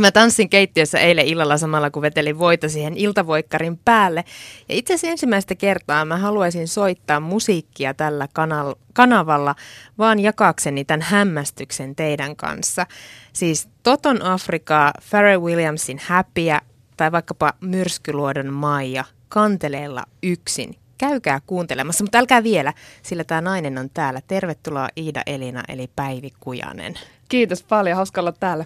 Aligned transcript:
Mä 0.00 0.12
tanssin 0.12 0.48
keittiössä 0.50 0.98
eilen 0.98 1.26
illalla 1.26 1.58
samalla, 1.58 1.90
kun 1.90 2.02
vetelin 2.02 2.38
voita 2.38 2.68
siihen 2.68 2.96
iltavoikkarin 2.96 3.78
päälle. 3.84 4.24
Ja 4.68 4.74
itse 4.74 4.94
asiassa 4.94 5.10
ensimmäistä 5.10 5.54
kertaa 5.54 6.04
mä 6.04 6.16
haluaisin 6.16 6.68
soittaa 6.68 7.20
musiikkia 7.20 7.94
tällä 7.94 8.28
kanal- 8.32 8.74
kanavalla, 8.92 9.54
vaan 9.98 10.20
jakaakseni 10.20 10.84
tämän 10.84 11.02
hämmästyksen 11.02 11.96
teidän 11.96 12.36
kanssa. 12.36 12.86
Siis 13.32 13.68
Toton 13.82 14.22
Afrikaa, 14.22 14.92
Pharrell 15.10 15.42
Williamsin 15.42 16.00
Happyä 16.06 16.60
tai 16.96 17.12
vaikkapa 17.12 17.52
Myrskyluodon 17.60 18.52
Maija 18.52 19.04
kanteleella 19.28 20.04
yksin. 20.22 20.83
Käykää 21.08 21.40
kuuntelemassa, 21.46 22.04
mutta 22.04 22.18
älkää 22.18 22.42
vielä, 22.42 22.72
sillä 23.02 23.24
tämä 23.24 23.40
nainen 23.40 23.78
on 23.78 23.90
täällä. 23.94 24.20
Tervetuloa 24.26 24.88
Iida 24.96 25.22
Elina 25.26 25.62
eli 25.68 25.90
Päivi 25.96 26.30
Kujanen. 26.40 26.94
Kiitos 27.28 27.62
paljon, 27.62 27.96
hauska 27.96 28.20
olla 28.20 28.32
täällä. 28.32 28.64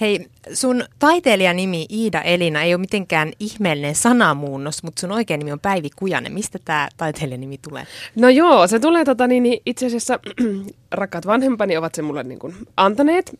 Hei, 0.00 0.26
sun 0.52 0.84
taiteilijanimi 0.98 1.86
Iida 1.90 2.22
Elina 2.22 2.62
ei 2.62 2.74
ole 2.74 2.80
mitenkään 2.80 3.32
ihmeellinen 3.40 3.94
sanamuunnos, 3.94 4.82
mutta 4.82 5.00
sun 5.00 5.12
oikein 5.12 5.38
nimi 5.38 5.52
on 5.52 5.60
Päivi 5.60 5.90
Kujanen. 5.96 6.32
Mistä 6.32 6.58
tämä 6.64 6.88
taiteilijanimi 6.96 7.58
tulee? 7.58 7.86
No 8.16 8.28
joo, 8.28 8.66
se 8.66 8.78
tulee 8.78 9.04
tota, 9.04 9.26
niin, 9.26 9.42
niin 9.42 9.62
itse 9.66 9.86
asiassa 9.86 10.18
rakkaat 10.92 11.26
vanhempani 11.26 11.76
ovat 11.76 11.94
se 11.94 12.02
mulle 12.02 12.22
niin 12.22 12.38
kuin, 12.38 12.54
antaneet 12.76 13.38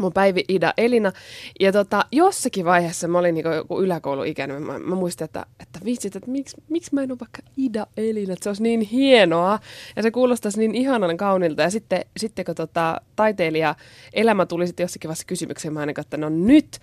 mun 0.00 0.12
Päivi 0.12 0.44
Ida 0.48 0.74
Elina. 0.76 1.12
Ja 1.60 1.72
tota, 1.72 2.04
jossakin 2.12 2.64
vaiheessa 2.64 3.08
mä 3.08 3.18
olin 3.18 3.34
niinku 3.34 3.50
joku 3.50 3.82
yläkouluikäinen. 3.82 4.62
Mä, 4.62 4.78
mä 4.78 4.94
muistin, 4.94 5.24
että, 5.24 5.46
että 5.60 5.78
vitsit, 5.84 6.16
että 6.16 6.30
miksi, 6.30 6.56
miksi 6.68 6.94
mä 6.94 7.02
en 7.02 7.12
ole 7.12 7.18
vaikka 7.20 7.42
Ida 7.56 7.86
Elina, 7.96 8.32
että 8.32 8.42
se 8.42 8.50
olisi 8.50 8.62
niin 8.62 8.80
hienoa. 8.80 9.58
Ja 9.96 10.02
se 10.02 10.10
kuulostaisi 10.10 10.58
niin 10.58 10.74
ihanan 10.74 11.16
kaunilta. 11.16 11.62
Ja 11.62 11.70
sitten, 11.70 12.04
sitten 12.16 12.44
kun 12.44 12.54
tota, 12.54 13.00
taiteilija 13.16 13.74
elämä 14.12 14.46
tuli 14.46 14.66
sitten 14.66 14.84
jossakin 14.84 15.08
vaiheessa 15.08 15.26
kysymykseen, 15.26 15.74
mä 15.74 15.86
että 16.00 16.16
no 16.16 16.28
nyt 16.28 16.78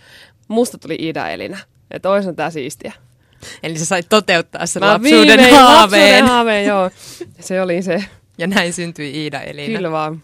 musta 0.48 0.78
tuli 0.78 0.98
Ida 1.00 1.30
Elina. 1.30 1.58
Että 1.92 2.10
olisi 2.10 2.34
tää 2.34 2.50
siistiä. 2.50 2.94
Eli 3.64 3.78
sä 3.78 3.86
sait 3.86 4.10
toteuttaa 4.10 4.66
sen 4.66 4.80
mä 4.80 4.88
lapsuuden 4.88 5.40
haaveen. 5.40 5.66
Lapsuuden 5.66 6.26
haaveen, 6.26 6.66
joo. 6.66 6.90
Se 7.40 7.62
oli 7.62 7.82
se. 7.82 8.04
Ja 8.38 8.48
näin 8.48 8.74
syntyi 8.74 9.24
Iida 9.24 9.42
Elina. 9.42 9.76
Kyllä 9.76 9.92
vaan. 9.92 10.24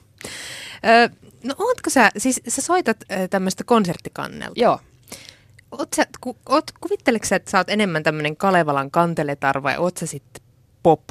No 1.44 1.56
ootko 1.58 1.90
sä, 1.90 2.12
siis 2.18 2.42
sä 2.48 2.62
soitat 2.62 2.98
tämmöistä 3.30 3.64
konserttikannelta. 3.64 4.60
Joo. 4.60 4.80
Oot 5.72 5.90
sä, 5.96 6.06
ku, 6.22 6.38
oot, 6.50 6.64
kuvitteleksä, 6.82 7.30
sä, 7.30 7.36
että 7.36 7.52
sä 7.52 7.58
oot 7.58 7.70
enemmän 7.70 8.04
tämmöinen 8.04 8.38
Kalevalan 8.38 8.92
kanteletar 8.92 9.64
vai 9.64 9.78
oot 9.78 9.98
sä 9.98 10.06
sitten 10.06 10.44
pop 10.84 11.02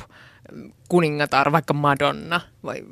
kuningatar, 0.89 1.53
vaikka 1.53 1.75
Madonna? 1.75 2.41
Vai 2.65 2.85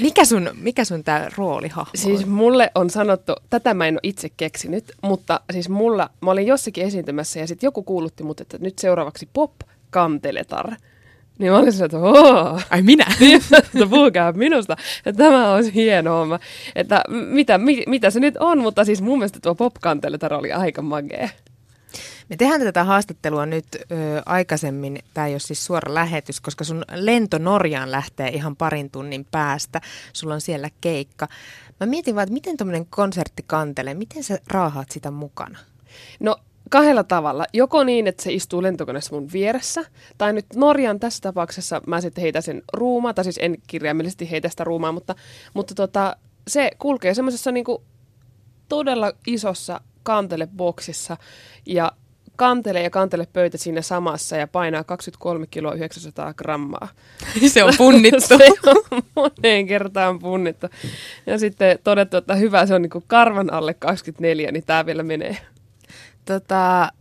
mikä 0.00 0.24
sun, 0.24 0.50
mikä 0.54 0.84
sun 0.84 1.04
tää 1.04 1.30
roolihahmo 1.36 1.90
Siis 1.94 2.26
mulle 2.26 2.70
on 2.74 2.90
sanottu, 2.90 3.32
tätä 3.50 3.74
mä 3.74 3.86
en 3.86 3.94
ole 3.94 4.00
itse 4.02 4.28
keksinyt, 4.36 4.92
mutta 5.02 5.40
siis 5.52 5.68
mulla, 5.68 6.10
mä 6.20 6.30
olin 6.30 6.46
jossakin 6.46 6.84
esiintymässä 6.84 7.40
ja 7.40 7.46
sitten 7.46 7.66
joku 7.66 7.82
kuulutti 7.82 8.22
mut, 8.22 8.40
että 8.40 8.58
nyt 8.58 8.78
seuraavaksi 8.78 9.28
pop 9.32 9.52
kanteletar. 9.90 10.74
Niin 11.40 11.52
mä 11.52 11.58
olin 11.58 11.72
sillä, 11.72 11.84
että 11.84 11.98
Oo. 11.98 12.60
Ai 12.70 12.82
minä? 12.82 13.06
että 13.74 13.86
puhukaa 13.90 14.32
minusta. 14.32 14.76
Että 15.06 15.24
tämä 15.24 15.52
on 15.52 15.64
hieno 15.64 16.18
homma. 16.18 16.38
Että 16.74 17.04
mitä, 17.08 17.58
mi, 17.58 17.82
mitä 17.86 18.10
se 18.10 18.20
nyt 18.20 18.36
on, 18.40 18.58
mutta 18.58 18.84
siis 18.84 19.02
mun 19.02 19.18
mielestä 19.18 19.38
tuo 19.42 19.54
pop 19.54 19.74
oli 20.38 20.52
aika 20.52 20.82
magee. 20.82 21.30
Me 22.28 22.36
tehdään 22.36 22.60
tätä 22.60 22.84
haastattelua 22.84 23.46
nyt 23.46 23.66
ö, 23.74 23.86
aikaisemmin, 24.26 24.98
tämä 25.14 25.26
ei 25.26 25.32
ole 25.32 25.40
siis 25.40 25.64
suora 25.64 25.94
lähetys, 25.94 26.40
koska 26.40 26.64
sun 26.64 26.84
lento 26.94 27.38
Norjaan 27.38 27.90
lähtee 27.90 28.28
ihan 28.28 28.56
parin 28.56 28.90
tunnin 28.90 29.26
päästä. 29.30 29.80
Sulla 30.12 30.34
on 30.34 30.40
siellä 30.40 30.68
keikka. 30.80 31.28
Mä 31.80 31.86
mietin 31.86 32.14
vaan, 32.14 32.22
että 32.22 32.32
miten 32.32 32.56
tuommoinen 32.56 32.86
konsertti 32.86 33.44
kantelee, 33.46 33.94
miten 33.94 34.24
sä 34.24 34.38
raahaat 34.46 34.90
sitä 34.90 35.10
mukana? 35.10 35.58
No 36.20 36.36
kahdella 36.70 37.04
tavalla. 37.04 37.44
Joko 37.52 37.84
niin, 37.84 38.06
että 38.06 38.22
se 38.22 38.32
istuu 38.32 38.62
lentokoneessa 38.62 39.14
mun 39.14 39.28
vieressä, 39.32 39.84
tai 40.18 40.32
nyt 40.32 40.46
Norjan 40.54 41.00
tässä 41.00 41.20
tapauksessa 41.20 41.80
mä 41.86 42.00
sitten 42.00 42.22
heitä 42.22 42.40
sen 42.40 42.62
ruumaa, 42.72 43.14
tai 43.14 43.24
siis 43.24 43.38
en 43.42 43.56
kirjaimellisesti 43.66 44.30
heitä 44.30 44.48
sitä 44.48 44.64
ruumaa, 44.64 44.92
mutta, 44.92 45.14
mutta 45.54 45.74
tota, 45.74 46.16
se 46.48 46.70
kulkee 46.78 47.14
semmoisessa 47.14 47.52
niinku 47.52 47.82
todella 48.68 49.12
isossa 49.26 49.80
kanteleboksissa, 50.02 51.16
ja 51.66 51.92
kantele 52.40 52.82
ja 52.82 52.90
kantele 52.90 53.26
pöytä 53.32 53.58
siinä 53.58 53.82
samassa 53.82 54.36
ja 54.36 54.46
painaa 54.46 54.84
23 54.84 55.46
kiloa 55.46 55.74
900 55.74 56.34
grammaa. 56.34 56.88
Se 57.52 57.64
on 57.64 57.72
punnittu. 57.78 58.20
se 58.38 58.52
on 58.66 59.02
moneen 59.16 59.66
kertaan 59.66 60.18
punnittu. 60.18 60.66
Ja 61.26 61.38
sitten 61.38 61.78
todettu, 61.84 62.16
että 62.16 62.34
hyvä, 62.34 62.66
se 62.66 62.74
on 62.74 62.82
niin 62.82 63.02
karvan 63.06 63.52
alle 63.52 63.74
24, 63.74 64.52
niin 64.52 64.64
tämä 64.66 64.86
vielä 64.86 65.02
menee. 65.02 65.36
Tota, 66.30 66.92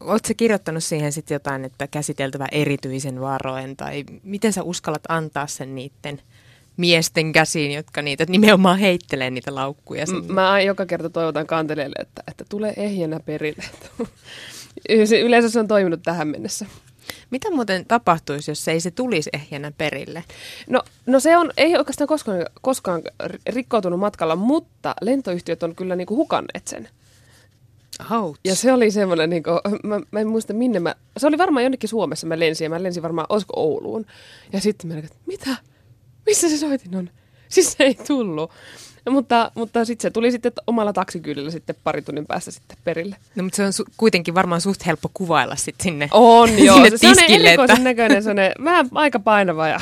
Oletko 0.00 0.32
kirjoittanut 0.36 0.84
siihen 0.84 1.12
sitten 1.12 1.34
jotain, 1.34 1.64
että 1.64 1.86
käsiteltävä 1.86 2.46
erityisen 2.52 3.20
varoen, 3.20 3.76
tai 3.76 4.04
miten 4.22 4.52
sä 4.52 4.62
uskallat 4.62 5.02
antaa 5.08 5.46
sen 5.46 5.74
niiden 5.74 6.20
miesten 6.76 7.32
käsiin, 7.32 7.72
jotka 7.72 8.02
niitä 8.02 8.24
nimenomaan 8.28 8.78
heittelee 8.78 9.30
niitä 9.30 9.54
laukkuja 9.54 10.06
sinne? 10.06 10.32
Mä 10.32 10.60
joka 10.60 10.86
kerta 10.86 11.10
toivotan 11.10 11.46
kantelijalle, 11.46 11.96
että, 11.98 12.22
että 12.28 12.44
tulee 12.48 12.74
ehjänä 12.76 13.20
perille. 13.20 13.64
Yleensä 15.24 15.50
se 15.50 15.60
on 15.60 15.68
toiminut 15.68 16.02
tähän 16.02 16.28
mennessä. 16.28 16.66
Mitä 17.30 17.50
muuten 17.50 17.86
tapahtuisi, 17.86 18.50
jos 18.50 18.64
se 18.64 18.72
ei 18.72 18.80
se 18.80 18.90
tulisi 18.90 19.30
ehjänä 19.32 19.72
perille? 19.78 20.24
No, 20.68 20.82
no 21.06 21.20
se 21.20 21.36
on, 21.36 21.50
ei 21.56 21.76
oikeastaan 21.76 22.08
koskaan, 22.08 22.46
koskaan 22.60 23.02
rikkoutunut 23.46 24.00
matkalla, 24.00 24.36
mutta 24.36 24.94
lentoyhtiöt 25.00 25.62
on 25.62 25.74
kyllä 25.74 25.96
niinku 25.96 26.16
hukanneet 26.16 26.68
sen. 26.68 26.88
Ouch. 28.10 28.40
Ja 28.44 28.54
se 28.54 28.72
oli 28.72 28.90
semmoinen, 28.90 29.30
niin 29.30 29.42
kuin, 29.42 29.58
mä, 29.84 30.00
mä 30.10 30.20
en 30.20 30.28
muista 30.28 30.52
minne 30.52 30.80
mä, 30.80 30.94
se 31.16 31.26
oli 31.26 31.38
varmaan 31.38 31.62
jonnekin 31.62 31.88
Suomessa 31.88 32.26
mä 32.26 32.38
lensin 32.38 32.64
ja 32.64 32.70
mä 32.70 32.82
lensin 32.82 33.02
varmaan, 33.02 33.26
olisiko 33.28 33.52
Ouluun. 33.56 34.06
Ja 34.52 34.60
sitten 34.60 34.92
mä 34.92 34.98
että 34.98 35.16
mitä? 35.26 35.56
Missä 36.26 36.48
se 36.48 36.58
soitin 36.58 36.96
on? 36.96 37.10
Siis 37.48 37.72
se 37.72 37.84
ei 37.84 37.94
tullut. 37.94 38.50
No, 39.06 39.12
mutta 39.12 39.50
mutta 39.54 39.84
sitten 39.84 40.02
se 40.02 40.10
tuli 40.10 40.30
sitten 40.30 40.52
omalla 40.66 40.92
taksikyydellä 40.92 41.50
sitten 41.50 41.76
pari 41.84 42.02
tunnin 42.02 42.26
päästä 42.26 42.50
sitten 42.50 42.76
perille. 42.84 43.16
No 43.34 43.42
mutta 43.42 43.56
se 43.56 43.64
on 43.64 43.72
su- 43.72 43.92
kuitenkin 43.96 44.34
varmaan 44.34 44.60
suht 44.60 44.86
helppo 44.86 45.10
kuvailla 45.14 45.56
sitten 45.56 45.84
sinne 45.84 46.08
On 46.10 46.58
joo, 46.58 46.74
sinne 46.74 46.90
se, 46.90 46.98
tiskille, 46.98 47.14
se 47.14 47.34
on 47.34 47.46
erikoisen 47.46 47.74
että... 47.74 47.84
näköinen, 47.84 48.22
se 48.22 48.30
on 48.30 48.36
vähän 48.64 48.88
aika 48.94 49.20
painava 49.20 49.68
ja 49.68 49.80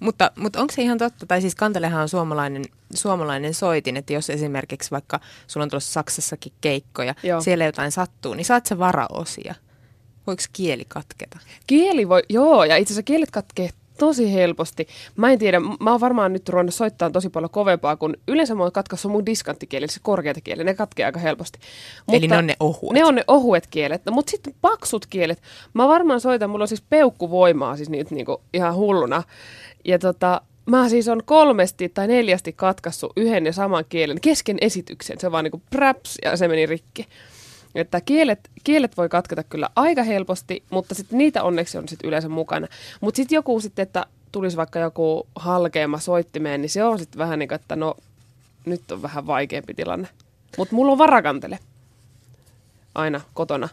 mutta, 0.00 0.30
mutta 0.36 0.60
onko 0.60 0.74
se 0.74 0.82
ihan 0.82 0.98
totta, 0.98 1.26
tai 1.26 1.40
siis 1.40 1.54
Kantelehan 1.54 2.02
on 2.02 2.08
suomalainen, 2.08 2.64
suomalainen 2.94 3.54
soitin, 3.54 3.96
että 3.96 4.12
jos 4.12 4.30
esimerkiksi 4.30 4.90
vaikka 4.90 5.20
sulla 5.46 5.64
on 5.64 5.70
tuossa 5.70 5.92
Saksassakin 5.92 6.52
keikkoja, 6.60 7.14
joo. 7.22 7.40
siellä 7.40 7.64
jotain 7.64 7.92
sattuu, 7.92 8.34
niin 8.34 8.44
saat 8.44 8.66
se 8.66 8.78
varaosia. 8.78 9.54
Voiko 10.26 10.42
kieli 10.52 10.84
katketa? 10.88 11.38
Kieli 11.66 12.08
voi, 12.08 12.22
joo, 12.28 12.64
ja 12.64 12.76
itse 12.76 12.92
asiassa 12.92 13.02
kielet 13.02 13.30
katkee 13.30 13.70
tosi 13.98 14.34
helposti. 14.34 14.88
Mä 15.16 15.32
en 15.32 15.38
tiedä, 15.38 15.60
mä 15.60 15.90
oon 15.90 16.00
varmaan 16.00 16.32
nyt 16.32 16.48
ruvennut 16.48 16.74
soittaa 16.74 17.10
tosi 17.10 17.28
paljon 17.28 17.50
kovempaa, 17.50 17.96
kun 17.96 18.16
yleensä 18.28 18.54
mä 18.54 18.62
oon 18.62 18.72
katkaissut 18.72 19.12
mun 19.12 19.26
diskanttikieli, 19.26 19.88
se 19.88 20.00
korkeat 20.02 20.36
kieli, 20.44 20.64
ne 20.64 20.74
katkee 20.74 21.06
aika 21.06 21.20
helposti. 21.20 21.58
Mutta 22.06 22.16
Eli 22.16 22.28
ne 22.28 22.36
on 22.36 22.46
ne 22.46 22.56
ohuet? 22.60 22.94
Ne 22.94 23.04
on 23.04 23.14
ne 23.14 23.24
ohuet 23.26 23.66
kielet, 23.66 24.04
no, 24.06 24.12
mutta 24.12 24.30
sitten 24.30 24.54
paksut 24.60 25.06
kielet, 25.06 25.42
mä 25.74 25.88
varmaan 25.88 26.20
soitan, 26.20 26.50
mulla 26.50 26.64
on 26.64 26.68
siis 26.68 26.82
peukkuvoimaa 26.90 27.76
siis 27.76 27.90
nyt 27.90 28.10
niinku 28.10 28.42
ihan 28.54 28.74
hulluna. 28.74 29.22
Ja 29.84 29.98
tota, 29.98 30.40
mä 30.66 30.88
siis 30.88 31.08
on 31.08 31.22
kolmesti 31.24 31.88
tai 31.88 32.06
neljästi 32.06 32.52
katkassut 32.52 33.12
yhden 33.16 33.46
ja 33.46 33.52
saman 33.52 33.84
kielen 33.88 34.20
kesken 34.20 34.58
esityksen. 34.60 35.20
Se 35.20 35.32
vaan 35.32 35.44
niinku 35.44 35.62
praps 35.70 36.18
ja 36.24 36.36
se 36.36 36.48
meni 36.48 36.66
rikki. 36.66 37.06
Että 37.74 38.00
kielet, 38.00 38.50
kielet 38.64 38.96
voi 38.96 39.08
katketa 39.08 39.42
kyllä 39.42 39.70
aika 39.76 40.02
helposti, 40.02 40.62
mutta 40.70 40.94
sitten 40.94 41.18
niitä 41.18 41.42
onneksi 41.42 41.78
on 41.78 41.88
sitten 41.88 42.08
yleensä 42.08 42.28
mukana. 42.28 42.66
Mutta 43.00 43.16
sitten 43.16 43.36
joku 43.36 43.60
sitten, 43.60 43.82
että 43.82 44.06
tulisi 44.32 44.56
vaikka 44.56 44.78
joku 44.78 45.26
halkeama 45.34 45.98
soittimeen, 45.98 46.62
niin 46.62 46.70
se 46.70 46.84
on 46.84 46.98
sitten 46.98 47.18
vähän 47.18 47.38
niin 47.38 47.48
kuin, 47.48 47.56
että 47.56 47.76
no 47.76 47.94
nyt 48.64 48.92
on 48.92 49.02
vähän 49.02 49.26
vaikeampi 49.26 49.74
tilanne. 49.74 50.08
Mutta 50.58 50.74
mulla 50.74 50.92
on 50.92 50.98
varakantele 50.98 51.58
aina 52.94 53.20
kotona 53.34 53.68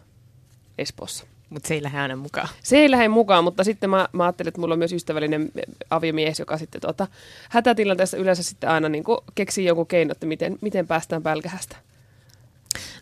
Espoossa. 0.78 1.25
Mutta 1.56 1.68
se 1.68 1.74
ei 1.74 1.84
lähde 1.84 2.00
aina 2.00 2.16
mukaan. 2.16 2.50
Se 2.63 2.78
ei 2.78 2.92
lähde 2.92 3.07
mukaan, 3.07 3.44
mutta 3.44 3.63
sitten 3.63 3.90
mä, 3.90 4.10
mä 4.12 4.24
ajattelin, 4.24 4.48
että 4.48 4.62
mulla 4.62 4.74
on 4.74 4.80
myös 4.80 4.94
ystävällinen 4.94 5.52
aviomies, 5.90 6.40
joka 6.40 6.57
sitten 6.57 6.81
tuota, 6.81 7.07
hätätilanteessa 7.50 8.18
yleensä 8.18 8.44
sitten 8.44 8.69
aina 8.69 8.90
niin 8.90 9.04
keksii 9.36 9.66
jonkun 9.66 9.88
keino, 9.88 10.12
että 10.12 10.25
miten, 10.25 10.57
miten 10.62 10.88
päästään 10.88 11.24
pälkähästä. 11.24 11.75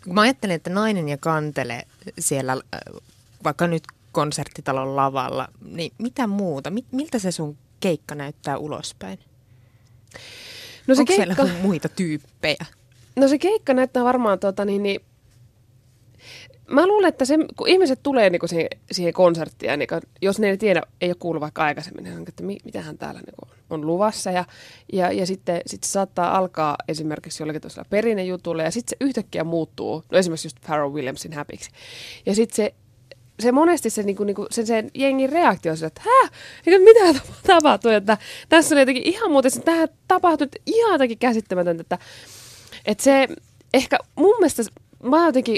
Kun 0.03 0.13
mä 0.13 0.21
ajattelen, 0.21 0.55
että 0.55 0.69
nainen 0.69 1.09
ja 1.09 1.17
kantele 1.17 1.83
siellä, 2.19 2.57
vaikka 3.43 3.67
nyt 3.67 3.83
konserttitalon 4.11 4.95
lavalla, 4.95 5.47
niin 5.65 5.93
mitä 5.97 6.27
muuta? 6.27 6.71
Miltä 6.91 7.19
se 7.19 7.31
sun 7.31 7.57
keikka 7.79 8.15
näyttää 8.15 8.57
ulospäin? 8.57 9.19
No 10.87 10.95
se 10.95 11.01
Onko 11.01 11.13
keikka... 11.15 11.35
siellä 11.35 11.61
muita 11.61 11.89
tyyppejä? 11.89 12.65
No 13.15 13.27
se 13.27 13.37
keikka 13.37 13.73
näyttää 13.73 14.03
varmaan 14.03 14.39
tuota, 14.39 14.65
niin, 14.65 14.83
niin, 14.83 15.01
mä 16.67 16.87
luulen, 16.87 17.09
että 17.09 17.25
se, 17.25 17.37
kun 17.55 17.67
ihmiset 17.67 17.99
tulee 18.03 18.29
niin 18.29 18.41
siihen, 18.45 18.69
siihen 18.91 19.13
konserttiin, 19.13 19.79
niin 19.79 19.89
jos 20.21 20.39
ne 20.39 20.49
ei 20.49 20.57
tiedä, 20.57 20.81
ei 21.01 21.09
ole 21.09 21.15
kuullut 21.19 21.41
vaikka 21.41 21.63
aikaisemmin, 21.63 22.03
niin 22.03 22.25
että 22.27 22.43
mi, 22.43 22.57
mitähän 22.65 22.97
täällä 22.97 23.19
niin 23.19 23.55
on 23.69 23.87
luvassa. 23.87 24.31
Ja, 24.31 24.45
ja, 24.93 25.11
ja 25.11 25.25
sitten 25.25 25.61
sit 25.65 25.83
se 25.83 25.91
saattaa 25.91 26.37
alkaa 26.37 26.75
esimerkiksi 26.87 27.43
jollakin 27.43 27.61
tuollaisella 27.61 27.87
perinnejutulla, 27.89 28.63
ja 28.63 28.71
sitten 28.71 28.89
se 28.89 29.05
yhtäkkiä 29.05 29.43
muuttuu, 29.43 30.03
no 30.11 30.17
esimerkiksi 30.17 30.45
just 30.45 30.57
Pharrell 30.65 30.93
Williamsin 30.93 31.33
häpiksi. 31.33 31.69
Ja 32.25 32.35
sitten 32.35 32.55
se 32.55 32.73
se 33.39 33.51
monesti 33.51 33.89
se, 33.89 34.03
niin 34.03 34.15
kuin, 34.15 34.27
niin 34.27 34.35
kuin, 34.35 34.47
sen, 34.51 34.67
sen 34.67 34.91
jengin 34.93 35.29
reaktio 35.29 35.71
on 35.71 35.77
se, 35.77 35.85
että 35.85 36.01
hä, 36.05 36.29
niin 36.65 36.81
mitä 36.81 37.19
tapahtuu, 37.47 37.91
että 37.91 38.17
tässä 38.49 38.75
on 38.75 38.79
jotenkin 38.79 39.07
ihan 39.07 39.31
muuten, 39.31 39.51
että 39.55 39.71
tähän 39.71 39.87
tapahtui 40.07 40.47
ihan 40.65 40.91
jotenkin 40.91 41.17
käsittämätöntä, 41.17 41.81
että, 41.81 41.97
että 42.85 43.03
se 43.03 43.27
ehkä 43.73 43.97
mun 44.15 44.35
mielestä, 44.39 44.63
mä 45.03 45.25
jotenkin 45.25 45.57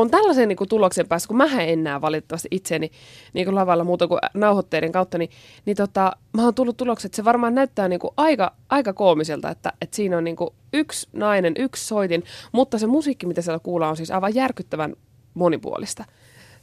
on 0.00 0.10
tällaisen 0.10 0.48
niin 0.48 0.56
kuin, 0.56 0.68
tuloksen 0.68 1.08
päässä, 1.08 1.28
kun 1.28 1.36
mä 1.36 1.62
en 1.62 1.84
näe 1.84 2.00
valitettavasti 2.00 2.48
itseäni 2.50 2.90
niin 3.32 3.46
kuin 3.46 3.54
lavalla 3.54 3.84
muuta 3.84 4.08
kuin 4.08 4.18
nauhoitteiden 4.34 4.92
kautta, 4.92 5.18
niin, 5.18 5.30
niin 5.66 5.76
tota, 5.76 6.12
mä 6.36 6.44
oon 6.44 6.54
tullut 6.54 6.76
tulokset, 6.76 7.08
että 7.08 7.16
se 7.16 7.24
varmaan 7.24 7.54
näyttää 7.54 7.88
niin 7.88 8.00
kuin, 8.00 8.10
aika, 8.16 8.52
aika 8.68 8.92
koomiselta, 8.92 9.50
että, 9.50 9.72
että 9.80 9.96
siinä 9.96 10.18
on 10.18 10.24
niin 10.24 10.36
kuin, 10.36 10.50
yksi 10.72 11.08
nainen, 11.12 11.54
yksi 11.58 11.86
soitin, 11.86 12.24
mutta 12.52 12.78
se 12.78 12.86
musiikki, 12.86 13.26
mitä 13.26 13.42
siellä 13.42 13.58
kuullaan, 13.58 13.90
on 13.90 13.96
siis 13.96 14.10
aivan 14.10 14.34
järkyttävän 14.34 14.96
monipuolista. 15.34 16.04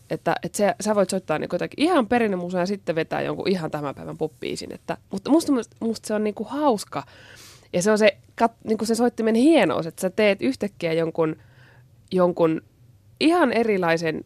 Että, 0.09 0.36
että 0.44 0.57
se, 0.57 0.75
sä 0.81 0.95
voit 0.95 1.09
soittaa 1.09 1.39
niin 1.39 1.50
jotakin 1.53 1.83
ihan 1.83 2.07
perinnemusa 2.07 2.59
ja 2.59 2.65
sitten 2.65 2.95
vetää 2.95 3.21
jonkun 3.21 3.47
ihan 3.47 3.71
tämän 3.71 3.95
päivän 3.95 4.18
poppiisin. 4.18 4.74
Että, 4.74 4.97
mutta 5.12 5.31
musta, 5.31 5.53
musta 5.79 6.07
se 6.07 6.13
on 6.13 6.24
niin 6.24 6.33
kuin 6.33 6.50
hauska. 6.50 7.03
Ja 7.74 7.81
se 7.81 7.91
on 7.91 7.97
se, 7.97 8.18
kat, 8.36 8.51
niin 8.63 8.77
kuin 8.77 8.88
se 8.88 8.95
soittimen 8.95 9.36
hienous, 9.36 9.88
että 9.88 10.01
sä 10.01 10.09
teet 10.09 10.41
yhtäkkiä 10.41 10.94
jonkun, 10.94 11.36
jonkun 12.12 12.62
ihan 13.19 13.54
erilaisen 13.54 14.21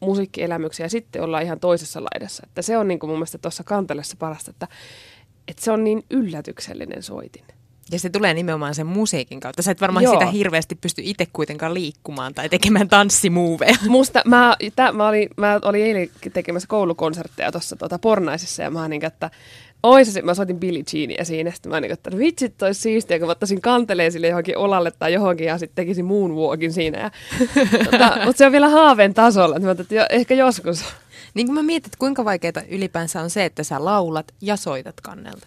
musiikkielämyksen 0.00 0.84
ja 0.84 0.90
sitten 0.90 1.22
ollaan 1.22 1.42
ihan 1.42 1.60
toisessa 1.60 2.00
laidassa. 2.04 2.42
Että 2.46 2.62
se 2.62 2.76
on 2.76 2.88
niin 2.88 2.98
kuin 2.98 3.10
mun 3.10 3.18
mielestä 3.18 3.38
tuossa 3.38 3.64
kantelessa 3.64 4.16
parasta, 4.18 4.50
että, 4.50 4.68
että 5.48 5.64
se 5.64 5.72
on 5.72 5.84
niin 5.84 6.04
yllätyksellinen 6.10 7.02
soitin. 7.02 7.44
Ja 7.92 7.98
se 7.98 8.10
tulee 8.10 8.34
nimenomaan 8.34 8.74
sen 8.74 8.86
musiikin 8.86 9.40
kautta. 9.40 9.62
Sä 9.62 9.70
et 9.70 9.80
varmaan 9.80 10.04
Joo. 10.04 10.12
sitä 10.12 10.26
hirveästi 10.26 10.74
pysty 10.74 11.02
itse 11.04 11.26
kuitenkaan 11.32 11.74
liikkumaan 11.74 12.34
tai 12.34 12.48
tekemään 12.48 12.88
tanssimuoveja. 12.88 13.76
Musta, 13.88 14.22
mä, 14.24 14.56
tä, 14.76 14.92
mä, 14.92 15.08
olin, 15.08 15.28
mä 15.36 15.60
olin 15.64 15.84
eilen 15.84 16.08
tekemässä 16.32 16.68
koulukonsertteja 16.68 17.52
tuossa 17.52 17.76
tuota, 17.76 17.98
Pornaisissa 17.98 18.62
ja 18.62 18.70
mä 18.70 18.88
niin, 18.88 19.04
että 19.04 19.30
Ois, 19.82 20.22
mä 20.22 20.34
soitin 20.34 20.60
Billie 20.60 20.84
Jeania 20.92 21.24
siinä, 21.24 21.50
sitten 21.50 21.72
mä 21.72 21.80
niin, 21.80 21.92
että 21.92 22.10
no 22.10 22.18
vitsit, 22.18 22.62
olisi 22.62 22.80
siistiä, 22.80 23.18
kun 23.18 23.28
mä 23.28 23.32
ottaisin 23.32 23.60
kanteleen 23.60 24.12
sille 24.12 24.28
johonkin 24.28 24.58
olalle 24.58 24.90
tai 24.90 25.12
johonkin 25.12 25.46
ja 25.46 25.58
sitten 25.58 25.84
tekisin 25.84 26.04
moonwalkin 26.04 26.72
siinä. 26.72 26.98
Ja, 26.98 27.10
tota, 27.90 28.18
mutta 28.24 28.38
se 28.38 28.46
on 28.46 28.52
vielä 28.52 28.68
haaveen 28.68 29.14
tasolla, 29.14 29.56
että 29.56 29.66
mä 29.68 29.76
että 29.80 29.94
jo, 29.94 30.06
ehkä 30.10 30.34
joskus. 30.34 30.84
Niin 31.34 31.46
kuin 31.46 31.54
mä 31.54 31.62
mietin, 31.62 31.88
että 31.88 31.98
kuinka 31.98 32.24
vaikeaa 32.24 32.62
ylipäänsä 32.68 33.20
on 33.20 33.30
se, 33.30 33.44
että 33.44 33.62
sä 33.62 33.84
laulat 33.84 34.34
ja 34.40 34.56
soitat 34.56 35.00
kannelta. 35.00 35.46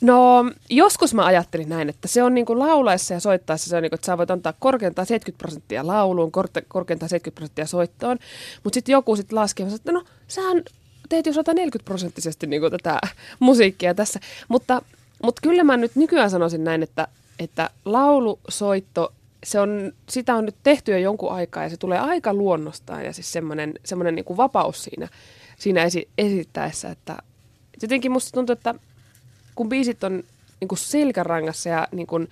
No 0.00 0.44
joskus 0.70 1.14
mä 1.14 1.24
ajattelin 1.24 1.68
näin, 1.68 1.88
että 1.88 2.08
se 2.08 2.22
on 2.22 2.34
niin 2.34 2.46
kuin 2.46 2.58
laulaessa 2.58 3.14
ja 3.14 3.20
soittaessa, 3.20 3.70
se 3.70 3.76
on 3.76 3.82
niin 3.82 3.90
kuin, 3.90 3.98
että 3.98 4.06
sä 4.06 4.18
voit 4.18 4.30
antaa 4.30 4.52
korkeintaan 4.58 5.06
70 5.06 5.38
prosenttia 5.38 5.86
lauluun, 5.86 6.32
korkeintaan 6.68 7.08
70 7.08 7.34
prosenttia 7.34 7.66
soittoon, 7.66 8.18
mutta 8.64 8.74
sitten 8.74 8.92
joku 8.92 9.16
sitten 9.16 9.36
laskee, 9.36 9.66
että 9.74 9.92
no 9.92 10.04
sähän 10.28 10.62
teet 11.08 11.26
jo 11.26 11.32
140 11.32 11.84
prosenttisesti 11.84 12.46
niin 12.46 12.62
tätä 12.70 13.00
musiikkia 13.40 13.94
tässä, 13.94 14.20
mutta, 14.48 14.82
mutta 15.22 15.40
kyllä 15.42 15.64
mä 15.64 15.76
nyt 15.76 15.96
nykyään 15.96 16.30
sanoisin 16.30 16.64
näin, 16.64 16.82
että, 16.82 17.08
että 17.38 17.70
laulu, 17.84 18.38
soitto, 18.48 19.12
se 19.44 19.60
on, 19.60 19.92
sitä 20.08 20.34
on 20.34 20.44
nyt 20.44 20.56
tehty 20.62 20.92
jo 20.92 20.98
jonkun 20.98 21.32
aikaa 21.32 21.62
ja 21.62 21.70
se 21.70 21.76
tulee 21.76 21.98
aika 21.98 22.34
luonnostaan 22.34 23.04
ja 23.04 23.12
siis 23.12 23.32
semmoinen, 23.32 23.74
semmoinen 23.84 24.14
niin 24.14 24.24
kuin 24.24 24.36
vapaus 24.36 24.84
siinä, 24.84 25.08
siinä 25.58 25.84
esi- 25.84 26.08
esittäessä, 26.18 26.90
että 26.90 27.16
jotenkin 27.82 28.12
musta 28.12 28.30
tuntuu, 28.34 28.52
että 28.52 28.74
kun 29.54 29.68
biisit 29.68 30.04
on 30.04 30.22
niin 30.60 30.68
kuin 30.68 30.78
selkärangassa 30.78 31.68
ja 31.68 31.88
niin 31.92 32.06
kuin, 32.06 32.28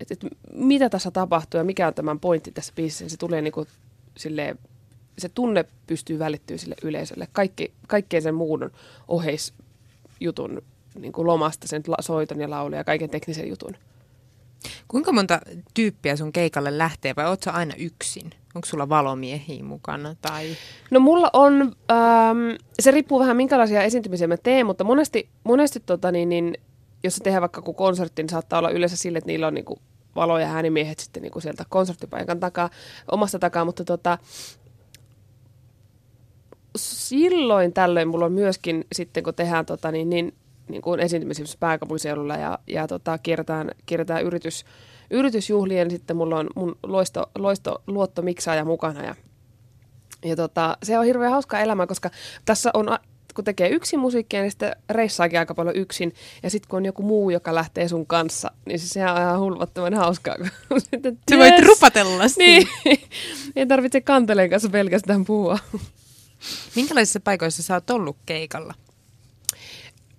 että, 0.00 0.14
että 0.14 0.26
mitä 0.52 0.88
tässä 0.90 1.10
tapahtuu 1.10 1.58
ja 1.58 1.64
mikä 1.64 1.86
on 1.86 1.94
tämän 1.94 2.20
pointti 2.20 2.52
tässä 2.52 2.72
biisissä, 2.76 3.04
niin 3.04 3.10
se 3.10 3.16
tulee 3.16 3.42
niin 3.42 3.52
kuin 3.52 3.68
silleen, 4.16 4.58
se 5.18 5.28
tunne 5.28 5.64
pystyy 5.86 6.18
välittyä 6.18 6.56
sille 6.56 6.74
yleisölle. 6.82 7.28
Kaikki, 7.32 7.72
kaikkeen 7.86 8.22
sen 8.22 8.34
muun 8.34 8.70
oheisjutun 9.08 10.62
niin 10.98 11.12
kuin 11.12 11.26
lomasta, 11.26 11.68
sen 11.68 11.82
soiton 12.00 12.40
ja 12.40 12.50
laulun 12.50 12.72
ja 12.72 12.84
kaiken 12.84 13.10
teknisen 13.10 13.48
jutun. 13.48 13.76
Kuinka 14.88 15.12
monta 15.12 15.40
tyyppiä 15.74 16.16
sun 16.16 16.32
keikalle 16.32 16.78
lähtee 16.78 17.16
vai 17.16 17.26
ootko 17.26 17.50
aina 17.50 17.74
yksin? 17.78 18.30
Onko 18.54 18.66
sulla 18.66 18.88
valomiehiä 18.88 19.64
mukana? 19.64 20.16
Tai? 20.22 20.56
No 20.90 21.00
mulla 21.00 21.30
on, 21.32 21.76
ähm, 21.90 22.38
se 22.80 22.90
riippuu 22.90 23.18
vähän 23.18 23.36
minkälaisia 23.36 23.82
esiintymisiä 23.82 24.26
mä 24.26 24.36
teen, 24.36 24.66
mutta 24.66 24.84
monesti, 24.84 25.28
monesti 25.44 25.80
tota, 25.80 26.12
niin, 26.12 26.28
niin, 26.28 26.58
jos 27.04 27.16
se 27.16 27.24
tehdään 27.24 27.40
vaikka 27.40 27.62
kun 27.62 27.74
konsertti, 27.74 28.22
niin 28.22 28.30
saattaa 28.30 28.58
olla 28.58 28.70
yleensä 28.70 28.96
sille, 28.96 29.18
että 29.18 29.30
niillä 29.30 29.46
on 29.46 29.54
niin 29.54 29.64
kuin, 29.64 29.80
valo- 30.16 30.38
ja 30.38 30.54
äänimiehet 30.54 30.98
sitten 30.98 31.22
niin 31.22 31.32
kuin 31.32 31.42
sieltä 31.42 31.64
konserttipaikan 31.68 32.40
takaa, 32.40 32.70
omasta 33.10 33.38
takaa, 33.38 33.64
mutta 33.64 33.84
tota, 33.84 34.18
silloin 36.76 37.72
tällöin 37.72 38.08
mulla 38.08 38.24
on 38.26 38.32
myöskin 38.32 38.84
sitten, 38.92 39.22
kun 39.22 39.34
tehdään 39.34 39.66
tota, 39.66 39.92
niin, 39.92 40.10
niin, 40.10 40.34
niin 40.68 40.82
kuin 40.82 41.00
esiintymisissä 41.00 41.56
pääkaupunkiseudulla 41.60 42.36
ja, 42.36 42.58
ja 42.66 42.86
tota, 42.86 43.18
kierretään, 43.18 43.70
kierretään 43.86 44.24
yritys, 44.24 44.64
yritysjuhlien, 45.10 45.90
sitten 45.90 46.16
mulla 46.16 46.38
on 46.38 46.50
mun 46.56 46.78
loisto, 46.82 47.30
loisto 47.38 47.82
luottomiksaaja 47.86 48.64
mukana 48.64 49.04
ja, 49.04 49.14
ja 50.24 50.36
tota, 50.36 50.76
se 50.82 50.98
on 50.98 51.04
hirveän 51.04 51.32
hauska 51.32 51.60
elämä, 51.60 51.86
koska 51.86 52.10
tässä 52.44 52.70
on 52.74 52.88
kun 53.36 53.44
tekee 53.44 53.68
yksin 53.68 54.00
musiikkia, 54.00 54.40
niin 54.40 54.50
sitten 54.50 54.76
reissaakin 54.90 55.38
aika 55.38 55.54
paljon 55.54 55.76
yksin. 55.76 56.12
Ja 56.42 56.50
sitten 56.50 56.68
kun 56.68 56.76
on 56.76 56.84
joku 56.84 57.02
muu, 57.02 57.30
joka 57.30 57.54
lähtee 57.54 57.88
sun 57.88 58.06
kanssa, 58.06 58.50
niin 58.66 58.78
se 58.78 59.10
on 59.10 59.22
ihan 59.22 59.40
hulvattoman 59.40 59.94
hauskaa. 59.94 60.34
Kun 60.68 60.80
sitten, 60.90 61.18
yes. 61.30 61.40
voit 61.40 61.66
rupatella 61.66 62.24
Niin. 62.38 62.68
Ei 63.56 63.66
tarvitse 63.66 64.00
kanteleen 64.00 64.50
kanssa 64.50 64.68
pelkästään 64.68 65.24
puhua. 65.24 65.58
Minkälaisissa 66.76 67.20
paikoissa 67.20 67.62
sä 67.62 67.74
oot 67.74 67.90
ollut 67.90 68.16
keikalla? 68.26 68.74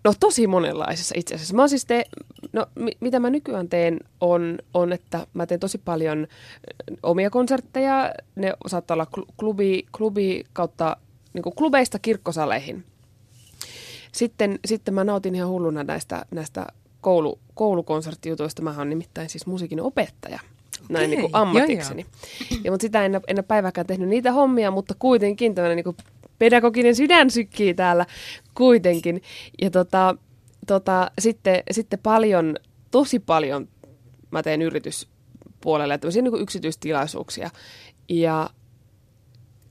No 0.03 0.13
tosi 0.19 0.47
monenlaisissa 0.47 1.15
itse 1.17 1.35
asiassa. 1.35 1.55
Mä 1.55 1.67
siis 1.67 1.85
te, 1.85 2.05
no, 2.53 2.65
mi, 2.75 2.91
mitä 2.99 3.19
mä 3.19 3.29
nykyään 3.29 3.69
teen 3.69 3.99
on, 4.21 4.59
on, 4.73 4.93
että 4.93 5.27
mä 5.33 5.45
teen 5.45 5.59
tosi 5.59 5.77
paljon 5.77 6.27
omia 7.03 7.29
konsertteja. 7.29 8.11
Ne 8.35 8.53
saattaa 8.67 8.95
olla 8.95 9.07
klubi, 9.37 9.85
klubi 9.97 10.43
kautta 10.53 10.97
niin 11.33 11.43
klubeista 11.55 11.99
kirkkosaleihin. 11.99 12.85
Sitten, 14.11 14.59
sitten 14.65 14.93
mä 14.93 15.03
nautin 15.03 15.35
ihan 15.35 15.49
hulluna 15.49 15.83
näistä, 15.83 16.25
näistä 16.31 16.67
koulu, 17.01 17.39
koulukonserttijutuista. 17.53 18.61
Mä 18.61 18.75
oon 18.77 18.89
nimittäin 18.89 19.29
siis 19.29 19.45
musiikin 19.45 19.81
opettaja 19.81 20.39
näin 20.89 21.09
niin 21.09 21.21
kuin 21.21 21.35
ammatikseni. 21.35 22.01
Joo, 22.01 22.09
joo. 22.51 22.61
Ja, 22.63 22.71
mutta 22.71 22.81
sitä 22.81 23.05
en, 23.05 23.15
en 23.15 23.37
ole 23.37 23.43
päiväkään 23.47 23.87
tehnyt 23.87 24.09
niitä 24.09 24.31
hommia, 24.31 24.71
mutta 24.71 24.95
kuitenkin 24.99 25.55
tämmöinen 25.55 25.75
niin 25.75 25.83
kuin 25.83 25.97
pedagoginen 26.39 26.95
sydän 26.95 27.29
sykkii 27.29 27.73
täällä 27.73 28.05
kuitenkin. 28.55 29.21
Ja 29.61 29.71
tota, 29.71 30.15
tota, 30.67 31.11
sitten, 31.19 31.63
sitten 31.71 31.99
paljon, 31.99 32.55
tosi 32.91 33.19
paljon 33.19 33.67
mä 34.31 34.43
teen 34.43 34.61
yrityspuolelle 34.61 35.97
tämmöisiä 35.97 36.21
niin 36.21 36.31
kuin 36.31 36.43
yksityistilaisuuksia. 36.43 37.49
Ja 38.09 38.49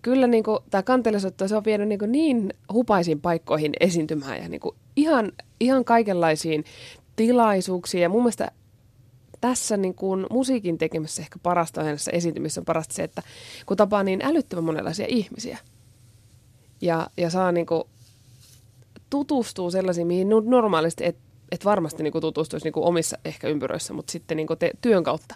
kyllä 0.02 0.26
niin 0.26 0.44
kuin, 0.44 0.58
tämä 0.70 0.82
kantelusotto, 0.82 1.48
se 1.48 1.56
on 1.56 1.64
vienyt 1.64 1.88
niin, 1.88 2.12
niin 2.12 2.54
hupaisiin 2.72 3.20
paikkoihin 3.20 3.72
esiintymään 3.80 4.42
ja 4.42 4.48
niin 4.48 4.60
kuin 4.60 4.76
ihan, 4.96 5.32
ihan 5.60 5.84
kaikenlaisiin 5.84 6.64
tilaisuuksiin. 7.16 8.02
Ja 8.02 8.08
mun 8.08 8.22
mielestä 8.22 8.50
tässä 9.40 9.76
niin 9.76 9.94
kuin 9.94 10.26
musiikin 10.30 10.78
tekemässä 10.78 11.22
ehkä 11.22 11.38
parasta 11.42 11.80
on 11.80 11.86
esiintymissä 12.12 12.60
on 12.60 12.64
parasta 12.64 12.94
se, 12.94 13.02
että 13.02 13.22
kun 13.66 13.76
tapaa 13.76 14.02
niin 14.02 14.24
älyttömän 14.24 14.64
monenlaisia 14.64 15.06
ihmisiä– 15.08 15.58
ja, 16.80 17.10
ja 17.16 17.30
saa 17.30 17.52
niin 17.52 17.66
kuin 17.66 17.84
tutustua 19.10 19.70
sellaisiin, 19.70 20.06
mihin 20.06 20.28
normaalisti 20.44 21.04
et, 21.04 21.16
et 21.52 21.64
varmasti 21.64 22.02
niin 22.02 22.12
kuin 22.12 22.22
tutustuisi 22.22 22.66
niin 22.66 22.72
kuin 22.72 22.84
omissa 22.84 23.18
ehkä 23.24 23.48
ympyröissä, 23.48 23.94
mutta 23.94 24.10
sitten 24.10 24.36
niin 24.36 24.46
kuin 24.46 24.58
te, 24.58 24.70
työn 24.80 25.04
kautta 25.04 25.34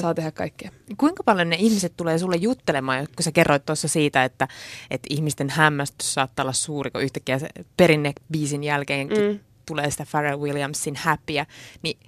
saa 0.00 0.14
tehdä 0.14 0.30
kaikkea. 0.30 0.70
Kuinka 0.96 1.22
paljon 1.24 1.50
ne 1.50 1.56
ihmiset 1.58 1.92
tulee 1.96 2.18
sulle 2.18 2.36
juttelemaan, 2.36 3.06
kun 3.16 3.24
sä 3.24 3.32
kerroit 3.32 3.66
tuossa 3.66 3.88
siitä, 3.88 4.24
että, 4.24 4.48
että 4.90 5.06
ihmisten 5.10 5.50
hämmästys 5.50 6.14
saattaa 6.14 6.42
olla 6.42 6.52
suuri, 6.52 6.90
kun 6.90 7.02
yhtäkkiä 7.02 7.40
perinnebiisin 7.76 8.64
jälkeen 8.64 9.08
mm. 9.08 9.38
tulee 9.66 9.90
sitä 9.90 10.06
Pharrell 10.10 10.40
Williamsin 10.40 10.96
happyä, 10.96 11.46
niin 11.82 11.98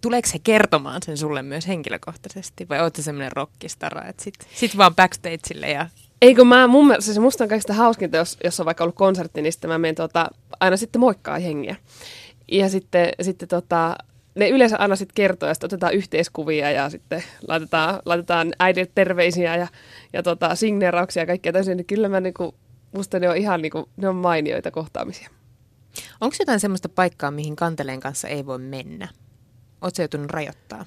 tuleeko 0.00 0.28
se 0.28 0.38
kertomaan 0.38 1.02
sen 1.02 1.16
sulle 1.16 1.42
myös 1.42 1.68
henkilökohtaisesti 1.68 2.68
vai 2.68 2.80
ootko 2.80 3.02
semmoinen 3.02 3.32
rockistara, 3.32 4.08
että 4.08 4.24
sit, 4.24 4.34
sit 4.54 4.76
vaan 4.76 4.94
backstageille 4.94 5.70
ja 5.70 5.88
Eikö 6.22 6.44
mä, 6.44 6.66
mun 6.66 6.86
mielestä 6.86 7.12
se 7.12 7.20
musta 7.20 7.44
on 7.44 7.48
kaikista 7.48 7.74
hauskinta, 7.74 8.16
jos, 8.16 8.38
jos 8.44 8.60
on 8.60 8.66
vaikka 8.66 8.84
ollut 8.84 8.96
konsertti, 8.96 9.42
niin 9.42 9.52
sitten 9.52 9.70
mä 9.70 9.78
menen 9.78 9.94
tota, 9.94 10.28
aina 10.60 10.76
sitten 10.76 11.00
moikkaa 11.00 11.38
hengiä. 11.38 11.76
Ja 12.52 12.68
sitten, 12.68 13.08
sitten 13.22 13.48
tota, 13.48 13.96
ne 14.34 14.48
yleensä 14.48 14.76
aina 14.76 14.96
sitten 14.96 15.14
kertoo, 15.14 15.48
ja 15.48 15.54
sitten 15.54 15.68
otetaan 15.68 15.94
yhteiskuvia 15.94 16.70
ja 16.70 16.90
sitten 16.90 17.22
laitetaan, 17.48 18.02
laitetaan 18.04 18.52
äidille 18.58 18.90
terveisiä 18.94 19.56
ja, 19.56 19.66
ja 20.12 20.22
tota, 20.22 20.54
signeerauksia 20.54 21.22
ja 21.22 21.26
kaikkea 21.26 21.52
täysin. 21.52 21.76
Niin 21.76 21.86
kyllä 21.86 22.08
mä 22.08 22.20
niinku, 22.20 22.54
musta 22.92 23.18
ne 23.18 23.28
on 23.30 23.36
ihan 23.36 23.62
niinku, 23.62 23.88
ne 23.96 24.08
on 24.08 24.16
mainioita 24.16 24.70
kohtaamisia. 24.70 25.30
Onko 26.20 26.36
jotain 26.38 26.60
semmoista 26.60 26.88
paikkaa, 26.88 27.30
mihin 27.30 27.56
kanteleen 27.56 28.00
kanssa 28.00 28.28
ei 28.28 28.46
voi 28.46 28.58
mennä? 28.58 29.08
Oletko 29.82 30.02
joutunut 30.02 30.30
rajoittaa? 30.30 30.84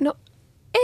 No 0.00 0.14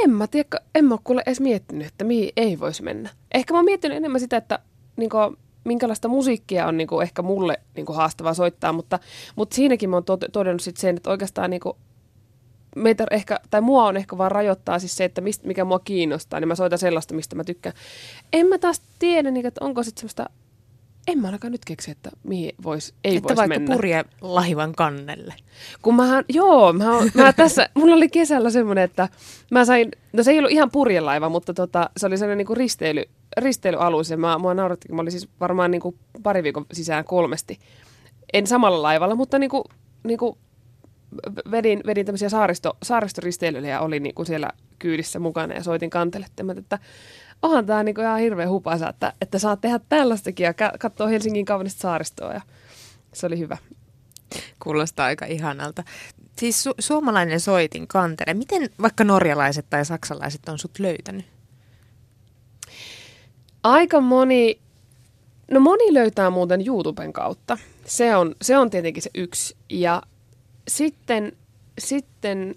en 0.03 0.11
mä 0.11 0.27
tiedä, 0.27 0.61
en 0.75 0.85
mä 0.85 0.95
ole 0.95 1.01
kuule 1.05 1.23
edes 1.27 1.41
miettinyt, 1.41 1.87
että 1.87 2.05
mihin 2.05 2.31
ei 2.37 2.61
voisi 2.61 2.83
mennä. 2.83 3.11
Ehkä 3.35 3.55
mä 3.55 3.59
oon 3.59 3.65
miettinyt 3.65 3.97
enemmän 3.97 4.21
sitä, 4.21 4.37
että 4.37 4.59
niin 4.97 5.11
kuin, 5.11 5.37
minkälaista 5.65 6.09
musiikkia 6.09 6.67
on 6.67 6.77
niin 6.77 6.89
kuin, 6.89 7.03
ehkä 7.03 7.23
mulle 7.23 7.61
niin 7.77 7.87
kuin, 7.87 7.97
haastavaa 7.97 8.35
soittaa, 8.35 8.73
mutta, 8.73 8.99
mutta 9.37 9.55
siinäkin 9.57 9.91
mä 9.91 9.97
oon 9.97 10.05
todennut 10.33 10.63
sit 10.63 10.77
sen, 10.77 10.97
että 10.97 11.11
oikeastaan 11.11 11.51
niin 11.51 11.61
kuin, 11.61 11.77
meitä 12.77 13.07
ehkä, 13.11 13.41
tai 13.51 13.61
mua 13.61 13.85
on 13.85 13.97
ehkä 13.97 14.19
vaan 14.19 14.31
rajoittaa 14.31 14.79
siis 14.79 14.97
se, 14.97 15.05
että 15.05 15.21
mist, 15.21 15.45
mikä 15.45 15.65
mua 15.65 15.79
kiinnostaa, 15.79 16.41
niin 16.41 16.49
mä 16.49 16.55
soitan 16.55 16.79
sellaista, 16.79 17.15
mistä 17.15 17.37
mä 17.37 17.45
tykkään. 17.45 17.75
En 18.33 18.47
mä 18.47 18.59
taas 18.59 18.83
tiedä, 18.99 19.31
niin, 19.31 19.47
että 19.47 19.65
onko 19.65 19.83
sitten 19.83 20.01
semmoista 20.01 20.31
en 21.07 21.19
mä 21.19 21.29
ainakaan 21.29 21.53
nyt 21.53 21.65
keksi, 21.65 21.91
että 21.91 22.11
mihin 22.23 22.53
vois, 22.63 22.95
ei 23.05 23.17
että 23.17 23.29
vois 23.29 23.37
vaikka 23.37 23.59
mennä. 23.59 23.75
purje 23.75 24.05
lahivan 24.21 24.75
kannelle. 24.75 25.35
Kun 25.83 25.95
mähän, 25.95 26.25
joo, 26.29 26.73
mä, 26.73 26.85
mä 27.15 27.33
tässä, 27.33 27.69
mulla 27.75 27.95
oli 27.95 28.09
kesällä 28.09 28.51
semmoinen, 28.51 28.85
että 28.85 29.09
mä 29.51 29.65
sain, 29.65 29.91
no 30.13 30.23
se 30.23 30.31
ei 30.31 30.39
ollut 30.39 30.51
ihan 30.51 30.71
purjelaiva, 30.71 31.29
mutta 31.29 31.55
tota, 31.55 31.91
se 31.97 32.07
oli 32.07 32.19
sellainen 32.19 32.47
niin 32.47 32.57
risteily, 32.57 33.05
risteilyalus 33.37 34.11
ja 34.11 34.17
mä, 34.17 34.39
mua 34.39 34.55
nauratti, 34.55 34.89
kun 34.89 34.97
mä 34.97 35.03
olin 35.03 35.13
siis 35.13 35.29
varmaan 35.41 35.71
niin 35.71 35.83
kuin 35.83 35.99
pari 36.23 36.43
viikon 36.43 36.67
sisään 36.73 37.05
kolmesti. 37.05 37.59
En 38.33 38.47
samalla 38.47 38.83
laivalla, 38.83 39.15
mutta 39.15 39.39
niin 39.39 39.51
kuin, 39.51 39.65
niin 40.05 40.19
kuin 40.19 40.39
vedin, 41.51 41.81
vedin 41.87 42.07
tämmöisiä 42.07 42.29
saaristo, 42.29 42.77
saaristoristeilyjä 42.83 43.71
ja 43.71 43.81
oli 43.81 44.01
niin 44.01 44.15
kuin 44.15 44.27
siellä 44.27 44.51
kyydissä 44.79 45.19
mukana 45.19 45.55
ja 45.55 45.63
soitin 45.63 45.91
kantelettemat, 45.91 46.59
että 46.59 46.79
onhan 47.43 47.67
tämä 47.67 47.83
niinku 47.83 48.01
ihan 48.01 48.21
hirveän 48.21 48.49
hupasa, 48.49 48.89
että, 48.89 49.13
että 49.21 49.39
saat 49.39 49.61
tehdä 49.61 49.81
tällaistakin 49.89 50.45
ja 50.45 50.55
katsoa 50.79 51.09
Helsingin 51.09 51.45
kaunista 51.45 51.81
saaristoa 51.81 52.33
ja 52.33 52.41
se 53.13 53.27
oli 53.27 53.39
hyvä. 53.39 53.57
Kuulostaa 54.63 55.07
aika 55.07 55.27
ihanalta. 55.27 55.85
Siis 56.39 56.67
su- 56.67 56.75
suomalainen 56.79 57.41
soitin 57.41 57.89
kantere. 57.89 58.35
Miten 58.35 58.71
vaikka 58.83 59.05
norjalaiset 59.05 59.67
tai 59.71 59.85
saksalaiset 59.85 60.49
on 60.49 60.59
sut 60.59 60.79
löytänyt? 60.79 61.27
Aika 63.63 64.01
moni, 64.01 64.59
no 65.51 65.61
moni 65.61 65.95
löytää 65.95 66.31
muuten 66.31 66.67
YouTuben 66.67 67.13
kautta. 67.13 67.59
Se 67.85 68.17
on, 68.17 68.35
se 68.43 68.59
on 68.59 68.71
tietenkin 68.71 69.03
se 69.03 69.11
yksi. 69.15 69.57
Ja 69.71 70.03
sitten, 70.69 71.33
sitten 71.79 72.55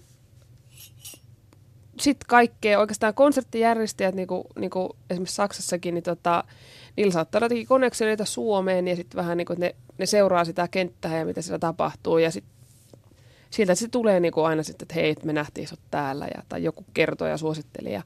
sitten 2.00 2.26
kaikkea, 2.28 2.80
oikeastaan 2.80 3.14
konserttijärjestäjät, 3.14 4.14
niin 4.14 4.28
kuin, 4.28 4.44
niin 4.58 4.70
kuin 4.70 4.88
esimerkiksi 5.10 5.34
Saksassakin, 5.34 5.94
niin 5.94 6.02
tota, 6.02 6.44
niillä 6.96 7.12
saattaa 7.12 7.38
olla 7.38 7.44
jotenkin 7.44 7.66
koneksioita 7.66 8.24
Suomeen 8.24 8.88
ja 8.88 8.96
sitten 8.96 9.16
vähän 9.16 9.36
niin 9.36 9.46
kuin, 9.46 9.60
ne, 9.60 9.74
ne 9.98 10.06
seuraa 10.06 10.44
sitä 10.44 10.68
kenttää 10.68 11.18
ja 11.18 11.24
mitä 11.24 11.42
siellä 11.42 11.58
tapahtuu 11.58 12.18
ja 12.18 12.30
sitten 12.30 12.60
sieltä 13.50 13.74
se 13.74 13.88
tulee 13.88 14.20
niin 14.20 14.32
kuin 14.32 14.46
aina 14.46 14.62
sitten, 14.62 14.84
että 14.84 14.94
hei, 14.94 15.16
me 15.24 15.32
nähtiin 15.32 15.68
sut 15.68 15.80
täällä 15.90 16.26
ja, 16.34 16.42
tai 16.48 16.64
joku 16.64 16.84
kertoo 16.94 17.28
ja 17.28 17.36
suositteli 17.36 17.92
ja 17.92 18.02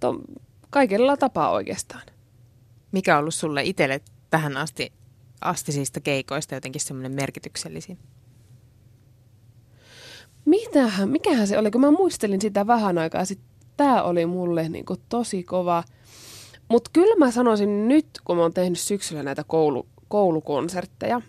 to, 0.00 0.20
kaikella 0.70 1.16
tapaa 1.16 1.50
oikeastaan. 1.50 2.02
Mikä 2.92 3.14
on 3.14 3.20
ollut 3.20 3.34
sulle 3.34 3.62
itselle 3.64 4.00
tähän 4.30 4.56
asti 4.56 4.92
astisista 5.40 6.00
keikoista 6.00 6.54
jotenkin 6.54 6.80
semmoinen 6.80 7.12
merkityksellisin? 7.12 7.98
Mitähän, 10.44 11.08
mikähän 11.08 11.46
se 11.46 11.58
oli, 11.58 11.70
kun 11.70 11.80
mä 11.80 11.90
muistelin 11.90 12.40
sitä 12.40 12.66
vähän 12.66 12.98
aikaa 12.98 13.24
sitten, 13.24 13.50
tämä 13.76 14.02
oli 14.02 14.26
mulle 14.26 14.68
niin 14.68 14.84
kuin 14.84 15.00
tosi 15.08 15.42
kova. 15.42 15.84
Mutta 16.68 16.90
kyllä 16.92 17.16
mä 17.16 17.30
sanoisin 17.30 17.88
nyt, 17.88 18.06
kun 18.24 18.36
mä 18.36 18.42
oon 18.42 18.54
tehnyt 18.54 18.78
syksyllä 18.78 19.22
näitä 19.22 19.44
koulu, 19.44 19.86
koulukonsertteja, 20.08 21.20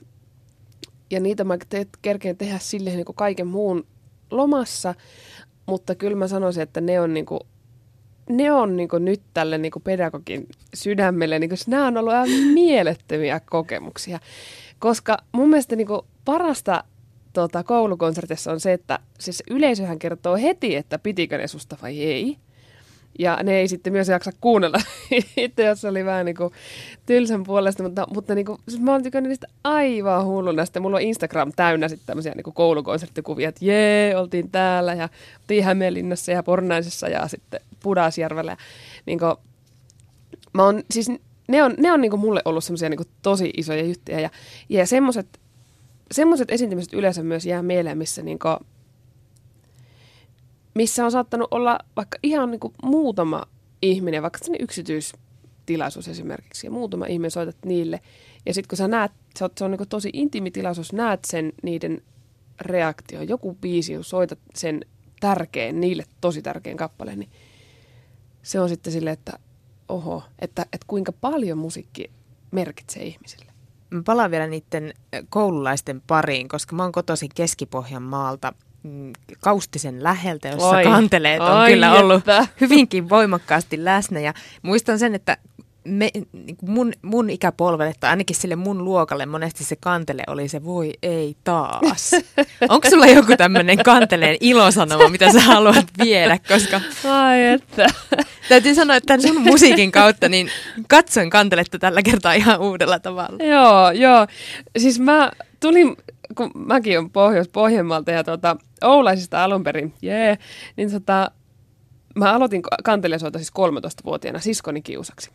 ja 1.11 1.19
niitä 1.19 1.43
mä 1.43 1.57
te- 1.69 1.87
kerkeen 2.01 2.37
tehdä 2.37 2.59
silleen 2.59 2.95
niin 2.95 3.05
kuin 3.05 3.15
kaiken 3.15 3.47
muun 3.47 3.87
lomassa, 4.31 4.95
mutta 5.65 5.95
kyllä 5.95 6.17
mä 6.17 6.27
sanoisin, 6.27 6.63
että 6.63 6.81
ne 6.81 7.01
on, 7.01 7.13
niin 7.13 7.25
kuin, 7.25 7.39
ne 8.29 8.51
on 8.51 8.77
niin 8.77 8.89
nyt 8.99 9.21
tälle 9.33 9.57
niin 9.57 9.71
pedagogin 9.83 10.47
sydämelle, 10.73 11.39
niin 11.39 11.49
kuin, 11.49 11.59
nämä 11.67 11.87
on 11.87 11.97
ollut 11.97 12.13
aivan 12.13 12.47
mielettömiä 12.53 13.39
kokemuksia. 13.39 14.19
Koska 14.79 15.17
mun 15.31 15.49
mielestä 15.49 15.75
niin 15.75 15.87
parasta 16.25 16.83
tota, 17.33 17.63
koulukonsertissa 17.63 18.51
on 18.51 18.59
se, 18.59 18.73
että 18.73 18.99
siis 19.19 19.43
yleisöhän 19.49 19.99
kertoo 19.99 20.37
heti, 20.37 20.75
että 20.75 20.99
pitikö 20.99 21.37
ne 21.37 21.47
susta 21.47 21.77
vai 21.81 21.99
ei. 21.99 22.37
Ja 23.19 23.39
ne 23.43 23.59
ei 23.59 23.67
sitten 23.67 23.93
myös 23.93 24.07
jaksa 24.07 24.31
kuunnella 24.41 24.77
itse, 25.37 25.65
jos 25.65 25.85
oli 25.85 26.05
vähän 26.05 26.25
niin 26.25 26.35
kuin 26.35 26.53
tylsän 27.05 27.43
puolesta, 27.43 27.83
mutta, 27.83 28.07
mutta 28.13 28.35
niin 28.35 28.45
kuin, 28.45 28.59
siis 28.69 28.81
mä 28.81 28.91
oon 28.91 29.03
tykännyt 29.03 29.29
niistä 29.29 29.47
aivan 29.63 30.25
hulluna. 30.25 30.65
Sitten 30.65 30.81
mulla 30.81 30.97
on 30.97 31.01
Instagram 31.01 31.51
täynnä 31.55 31.87
sitten 31.87 32.07
tämmöisiä 32.07 32.33
niin 32.35 32.43
kuin 32.43 32.53
koulukonserttikuvia, 32.53 33.49
että 33.49 33.65
jee, 33.65 34.17
oltiin 34.17 34.51
täällä 34.51 34.93
ja 34.93 35.09
oltiin 35.41 35.63
Hämeenlinnassa 35.63 36.31
ja 36.31 36.43
Pornaisessa 36.43 37.07
ja 37.07 37.27
sitten 37.27 37.61
Pudasjärvellä. 37.83 38.57
Niin 39.05 39.19
kuin, 39.19 39.35
mä 40.53 40.63
oon, 40.63 40.83
siis 40.91 41.11
ne 41.47 41.63
on, 41.63 41.73
ne 41.77 41.91
on 41.91 42.01
niin 42.01 42.11
kuin 42.11 42.19
mulle 42.19 42.41
ollut 42.45 42.63
semmoisia 42.63 42.89
niin 42.89 42.99
tosi 43.21 43.53
isoja 43.57 43.83
juttuja 43.83 44.19
ja, 44.19 44.29
ja 44.69 44.87
semmoiset 44.87 45.27
semmoiset 46.11 46.51
esiintymiset 46.51 46.93
yleensä 46.93 47.23
myös 47.23 47.45
jää 47.45 47.63
mieleen, 47.63 47.97
missä, 47.97 48.21
niinku, 48.21 48.47
missä 50.73 51.05
on 51.05 51.11
saattanut 51.11 51.47
olla 51.51 51.79
vaikka 51.95 52.17
ihan 52.23 52.51
niinku 52.51 52.73
muutama 52.83 53.45
ihminen, 53.81 54.21
vaikka 54.21 54.39
se 54.41 54.53
yksityistilaisuus 54.59 56.07
esimerkiksi, 56.07 56.67
ja 56.67 56.71
muutama 56.71 57.05
ihminen 57.05 57.31
soitat 57.31 57.57
niille. 57.65 57.99
Ja 58.45 58.53
sitten 58.53 58.69
kun 58.69 58.77
sä 58.77 58.87
näet, 58.87 59.11
se 59.35 59.43
on, 59.43 59.49
se 59.57 59.65
on 59.65 59.71
niinku 59.71 59.85
tosi 59.85 60.09
intiimi 60.13 60.51
tilaisuus, 60.51 60.93
näet 60.93 61.25
sen 61.25 61.53
niiden 61.63 62.01
reaktio, 62.61 63.21
joku 63.21 63.57
biisi, 63.61 63.95
kun 63.95 64.03
soitat 64.03 64.39
sen 64.55 64.85
tärkeän, 65.19 65.79
niille 65.79 66.05
tosi 66.21 66.41
tärkeän 66.41 66.77
kappaleen, 66.77 67.19
niin 67.19 67.29
se 68.43 68.59
on 68.59 68.69
sitten 68.69 68.93
silleen, 68.93 69.13
että 69.13 69.39
oho, 69.89 70.23
että, 70.39 70.61
että 70.61 70.85
kuinka 70.87 71.11
paljon 71.11 71.57
musiikki 71.57 72.11
merkitsee 72.51 73.03
ihmisille. 73.03 73.50
Mä 73.91 74.01
palaan 74.05 74.31
vielä 74.31 74.47
niiden 74.47 74.93
koululaisten 75.29 76.01
pariin, 76.07 76.47
koska 76.47 76.75
mä 76.75 76.83
oon 76.83 76.91
kotoisin 76.91 77.29
Keski-Pohjan 77.35 78.03
maalta 78.03 78.53
mm, 78.83 79.13
Kaustisen 79.39 80.03
läheltä, 80.03 80.47
jossa 80.47 80.67
Oi, 80.67 80.83
kanteleet 80.83 81.41
on 81.41 81.47
ai 81.47 81.71
kyllä 81.71 81.93
ollut 81.93 82.17
että. 82.17 82.47
hyvinkin 82.61 83.09
voimakkaasti 83.09 83.85
läsnä. 83.85 84.19
Ja 84.19 84.33
muistan 84.61 84.99
sen, 84.99 85.15
että 85.15 85.37
me, 85.83 86.09
niin 86.13 86.57
mun, 86.61 86.93
mun 87.01 87.29
ikäpolvelle 87.29 87.93
tai 87.99 88.09
ainakin 88.09 88.35
sille 88.35 88.55
mun 88.55 88.83
luokalle 88.83 89.25
monesti 89.25 89.63
se 89.63 89.75
kantele 89.75 90.23
oli 90.27 90.47
se 90.47 90.63
voi 90.63 90.93
ei 91.03 91.35
taas. 91.43 92.11
Onko 92.69 92.89
sulla 92.89 93.05
joku 93.05 93.37
tämmöinen 93.37 93.77
kanteleen 93.83 94.37
ilosanoma, 94.41 95.09
mitä 95.09 95.31
sä 95.31 95.39
haluat 95.39 95.85
viedä, 96.03 96.39
koska... 96.47 96.81
Ai 97.11 97.45
että. 97.45 97.87
Täytyy 98.49 98.75
sanoa, 98.75 98.95
että 98.95 99.07
tämän 99.07 99.21
sun 99.21 99.41
musiikin 99.41 99.91
kautta 99.91 100.29
niin 100.29 100.49
katsoin 100.87 101.29
kanteletta 101.29 101.79
tällä 101.79 102.01
kertaa 102.01 102.33
ihan 102.33 102.59
uudella 102.59 102.99
tavalla. 102.99 103.43
Joo, 103.43 103.91
joo. 103.91 104.27
Siis 104.77 104.99
mä 104.99 105.31
tulin, 105.59 105.97
kun 106.35 106.51
mäkin 106.55 106.99
on 106.99 107.11
Pohjois-Pohjanmaalta 107.11 108.11
ja 108.11 108.23
tuota, 108.23 108.55
Oulaisista 108.83 109.43
alun 109.43 109.63
perin, 109.63 109.93
jee, 110.01 110.25
yeah, 110.25 110.37
niin 110.75 110.91
tota, 110.91 111.31
mä 112.15 112.33
aloitin 112.33 112.61
kantelesoita 112.83 113.39
siis 113.39 113.51
13-vuotiaana 113.51 114.39
siskoni 114.39 114.81
kiusaksi. 114.81 115.31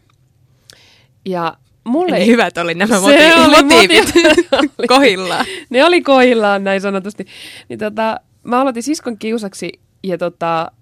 Ja 1.24 1.56
mulle... 1.84 2.16
Eli 2.16 2.26
hyvät 2.26 2.58
oli 2.58 2.74
nämä 2.74 3.00
motiivit, 3.00 3.34
oli 3.36 3.62
motiivit 3.62 4.14
kohillaan. 4.88 5.46
Ne 5.70 5.84
oli 5.84 6.02
kohillaan, 6.02 6.64
näin 6.64 6.80
sanotusti. 6.80 7.26
Niin 7.68 7.78
tota, 7.78 8.20
mä 8.42 8.60
aloitin 8.60 8.82
siskon 8.82 9.18
kiusaksi 9.18 9.72
ja 10.02 10.18
tota, 10.18 10.72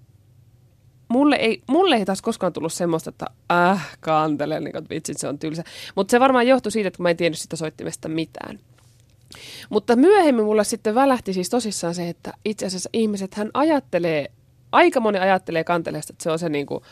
mulle 1.07 1.35
ei, 1.35 1.61
mulle 1.67 1.95
ei 1.95 2.05
taas 2.05 2.21
koskaan 2.21 2.53
tullut 2.53 2.73
semmoista, 2.73 3.09
että 3.09 3.25
äh, 3.51 3.97
kantele, 3.99 4.59
niin 4.59 4.71
kuin, 4.71 4.85
vitsit, 4.89 5.17
se 5.17 5.27
on 5.27 5.39
tylsä. 5.39 5.63
Mutta 5.95 6.11
se 6.11 6.19
varmaan 6.19 6.47
johtui 6.47 6.71
siitä, 6.71 6.87
että 6.87 7.03
mä 7.03 7.09
en 7.09 7.17
tiennyt 7.17 7.39
sitä 7.39 7.55
soittimesta 7.55 8.09
mitään. 8.09 8.59
Mutta 9.69 9.95
myöhemmin 9.95 10.45
mulle 10.45 10.63
sitten 10.63 10.95
välähti 10.95 11.33
siis 11.33 11.49
tosissaan 11.49 11.95
se, 11.95 12.09
että 12.09 12.33
itse 12.45 12.65
asiassa 12.65 12.89
ihmiset 12.93 13.33
hän 13.33 13.49
ajattelee, 13.53 14.31
aika 14.71 14.99
moni 14.99 15.19
ajattelee 15.19 15.63
kanteleesta, 15.63 16.13
että 16.13 16.23
se 16.23 16.31
on 16.31 16.39
se 16.39 16.49
niin 16.49 16.65
kuin 16.65 16.83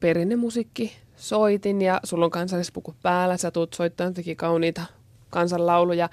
perinnemusiikki, 0.00 0.96
soitin 1.16 1.82
ja 1.82 2.00
sulla 2.04 2.24
on 2.24 2.30
kansallispuku 2.30 2.94
päällä, 3.02 3.36
sä 3.36 3.50
tuut 3.50 3.74
soittamaan 3.74 4.14
teki 4.14 4.36
kauniita 4.36 4.82
kansanlauluja. 5.30 6.08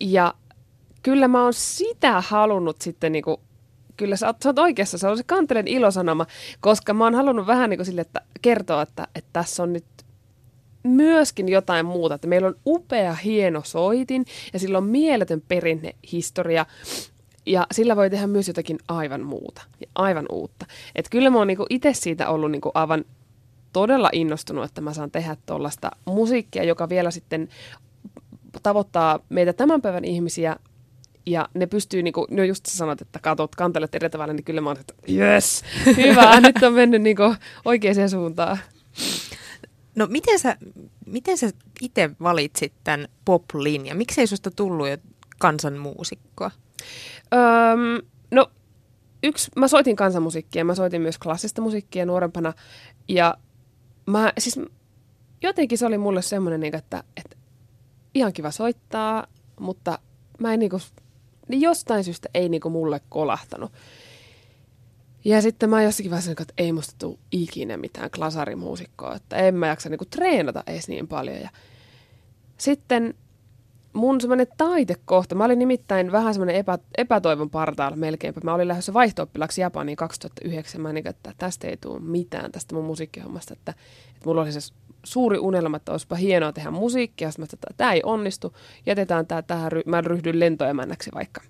Ja 0.00 0.34
kyllä 1.02 1.28
mä 1.28 1.42
oon 1.42 1.54
sitä 1.54 2.20
halunnut 2.20 2.80
sitten 2.80 3.12
niinku, 3.12 3.40
kyllä 3.96 4.16
sä 4.16 4.26
oot, 4.26 4.36
sä 4.42 4.48
oot 4.48 4.58
oikeassa, 4.58 4.98
se 4.98 5.08
on 5.08 5.16
se 5.16 5.22
kantelen 5.26 5.68
ilosanoma, 5.68 6.26
koska 6.60 6.94
mä 6.94 7.04
oon 7.04 7.14
halunnut 7.14 7.46
vähän 7.46 7.70
niinku 7.70 7.84
sille, 7.84 8.00
että 8.00 8.20
kertoa, 8.42 8.82
että, 8.82 9.08
että 9.14 9.30
tässä 9.32 9.62
on 9.62 9.72
nyt 9.72 9.84
myöskin 10.82 11.48
jotain 11.48 11.86
muuta, 11.86 12.14
että 12.14 12.28
meillä 12.28 12.48
on 12.48 12.56
upea, 12.66 13.14
hieno 13.14 13.62
soitin 13.64 14.24
ja 14.52 14.58
sillä 14.58 14.78
on 14.78 14.84
mieletön 14.84 15.42
perinnehistoria 15.48 16.66
ja 17.46 17.66
sillä 17.72 17.96
voi 17.96 18.10
tehdä 18.10 18.26
myös 18.26 18.48
jotakin 18.48 18.78
aivan 18.88 19.22
muuta 19.22 19.62
ja 19.80 19.86
aivan 19.94 20.26
uutta. 20.32 20.66
Että 20.94 21.10
kyllä 21.10 21.30
mä 21.30 21.38
oon 21.38 21.46
niinku 21.46 21.66
itse 21.70 21.92
siitä 21.92 22.28
ollut 22.28 22.50
niinku 22.50 22.70
aivan 22.74 23.04
todella 23.72 24.10
innostunut, 24.12 24.64
että 24.64 24.80
mä 24.80 24.94
saan 24.94 25.10
tehdä 25.10 25.36
tuollaista 25.46 25.90
musiikkia, 26.04 26.64
joka 26.64 26.88
vielä 26.88 27.10
sitten 27.10 27.48
tavoittaa 28.62 29.18
meitä 29.28 29.52
tämän 29.52 29.82
päivän 29.82 30.04
ihmisiä 30.04 30.56
ja 31.26 31.48
ne 31.54 31.66
pystyy, 31.66 32.02
niin 32.02 32.12
kuin, 32.12 32.26
no 32.30 32.44
just 32.44 32.66
sä 32.66 32.76
sanot, 32.76 33.00
että 33.00 33.18
katot, 33.18 33.54
kantelet 33.54 33.94
eri 33.94 34.10
tavalla, 34.10 34.32
niin 34.32 34.44
kyllä 34.44 34.60
mä 34.60 34.70
oon, 34.70 34.80
että 34.80 34.94
yes, 35.12 35.64
hyvä, 35.96 36.40
nyt 36.40 36.62
on 36.62 36.72
mennyt 36.72 37.02
niin 37.02 37.16
kuin 37.16 37.36
oikeaan 37.64 38.10
suuntaan. 38.10 38.58
No 39.94 40.06
miten 40.10 40.38
sä, 40.38 40.56
miten 41.06 41.38
sä 41.38 41.50
itse 41.80 42.10
valitsit 42.22 42.72
tämän 42.84 43.08
pop-linjan? 43.24 43.96
Miksei 43.96 44.26
susta 44.26 44.50
tullut 44.50 44.88
jo 44.88 44.96
kansanmuusikkoa? 45.38 46.50
Öm, 47.32 48.06
no 48.30 48.50
yksi, 49.22 49.50
mä 49.56 49.68
soitin 49.68 49.96
kansanmusiikkia, 49.96 50.64
mä 50.64 50.74
soitin 50.74 51.02
myös 51.02 51.18
klassista 51.18 51.62
musiikkia 51.62 52.06
nuorempana 52.06 52.52
ja 53.08 53.34
mä 54.06 54.32
siis 54.38 54.60
jotenkin 55.42 55.78
se 55.78 55.86
oli 55.86 55.98
mulle 55.98 56.22
semmoinen, 56.22 56.60
niin 56.60 56.76
että, 56.76 57.04
että 57.16 57.36
ihan 58.14 58.32
kiva 58.32 58.50
soittaa, 58.50 59.26
mutta 59.60 59.98
mä 60.38 60.52
en 60.52 60.58
niinku, 60.60 60.80
niin 61.48 61.60
jostain 61.60 62.04
syystä 62.04 62.28
ei 62.34 62.48
niinku 62.48 62.70
mulle 62.70 63.00
kolahtanut. 63.08 63.72
Ja 65.24 65.42
sitten 65.42 65.70
mä 65.70 65.82
jossakin 65.82 66.10
vaiheessa, 66.10 66.32
että 66.32 66.54
ei 66.58 66.72
musta 66.72 66.94
tule 66.98 67.18
ikinä 67.32 67.76
mitään 67.76 68.10
klasarimuusikkoa, 68.10 69.14
että 69.14 69.36
en 69.36 69.54
mä 69.54 69.66
jaksa 69.66 69.88
niinku 69.88 70.04
treenata 70.04 70.64
edes 70.66 70.88
niin 70.88 71.08
paljon. 71.08 71.40
Ja 71.40 71.48
sitten 72.58 73.14
mun 73.92 74.20
semmoinen 74.20 74.46
taitekohta, 74.56 75.34
mä 75.34 75.44
olin 75.44 75.58
nimittäin 75.58 76.12
vähän 76.12 76.34
semmoinen 76.34 76.56
epä, 76.56 76.78
epätoivon 76.98 77.50
partaalla 77.50 77.96
melkeinpä. 77.96 78.40
Mä 78.44 78.54
olin 78.54 78.68
lähdössä 78.68 78.94
vaihto 78.94 79.28
Japaniin 79.58 79.96
2009. 79.96 80.80
Mä 80.80 80.92
niin, 80.92 81.08
että 81.08 81.32
tästä 81.38 81.68
ei 81.68 81.76
tule 81.76 82.00
mitään 82.00 82.52
tästä 82.52 82.74
mun 82.74 82.84
musiikkihommasta. 82.84 83.52
Että, 83.52 83.74
että 84.14 84.26
mulla 84.26 84.42
oli 84.42 84.52
se 84.52 84.60
suuri 85.04 85.38
unelma, 85.38 85.76
että 85.76 85.92
olisipa 85.92 86.16
hienoa 86.16 86.52
tehdä 86.52 86.70
musiikkia. 86.70 87.30
Sitten 87.30 87.42
mä 87.42 87.48
että 87.52 87.66
tämä 87.76 87.92
ei 87.92 88.00
onnistu, 88.04 88.56
jätetään 88.86 89.26
tämä 89.26 89.42
tähän, 89.42 89.72
mä 89.86 90.00
ryhdyn 90.00 90.40
lentoemännäksi 90.40 91.10
vaikka. 91.14 91.40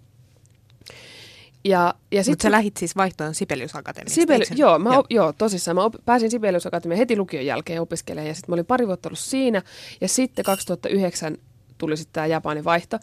Ja, 1.65 1.95
ja 2.13 2.23
Mutta 2.29 2.43
sä 2.43 2.51
lähit 2.51 2.77
siis 2.77 2.97
vaihtoon 2.97 3.35
Sibelius 3.35 3.77
Akatemiasta, 3.77 4.21
Sibeli- 4.21 4.45
joo, 4.57 4.79
mä, 4.79 4.95
joo. 4.95 5.05
joo, 5.11 5.33
tosissaan. 5.33 5.75
Mä 5.75 5.85
op- 5.85 6.05
pääsin 6.05 6.31
Sibelius 6.31 6.67
Akatemiaan 6.67 6.99
heti 6.99 7.17
lukion 7.17 7.47
jälkeen 7.47 7.81
opiskelemaan 7.81 8.29
ja 8.29 8.35
sitten 8.35 8.53
mä 8.53 8.55
olin 8.55 8.67
pari 8.67 8.87
vuotta 8.87 9.09
ollut 9.09 9.19
siinä. 9.19 9.63
Ja 10.01 10.09
sitten 10.09 10.45
2009 10.45 11.37
tuli 11.79 11.97
sitten 11.97 12.13
tämä 12.13 12.27
Japanin 12.27 12.65
vaihto. 12.65 12.99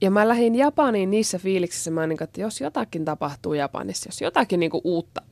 Ja 0.00 0.10
mä 0.10 0.28
lähdin 0.28 0.54
Japaniin 0.54 1.10
niissä 1.10 1.38
fiiliksissä, 1.38 1.90
mä 1.90 2.06
niin, 2.06 2.22
että 2.22 2.40
jos 2.40 2.60
jotakin 2.60 3.04
tapahtuu 3.04 3.54
Japanissa, 3.54 4.08
jos 4.08 4.20
jotakin 4.20 4.60
niin 4.60 4.70
kuin 4.70 4.80
uutta 4.84 5.22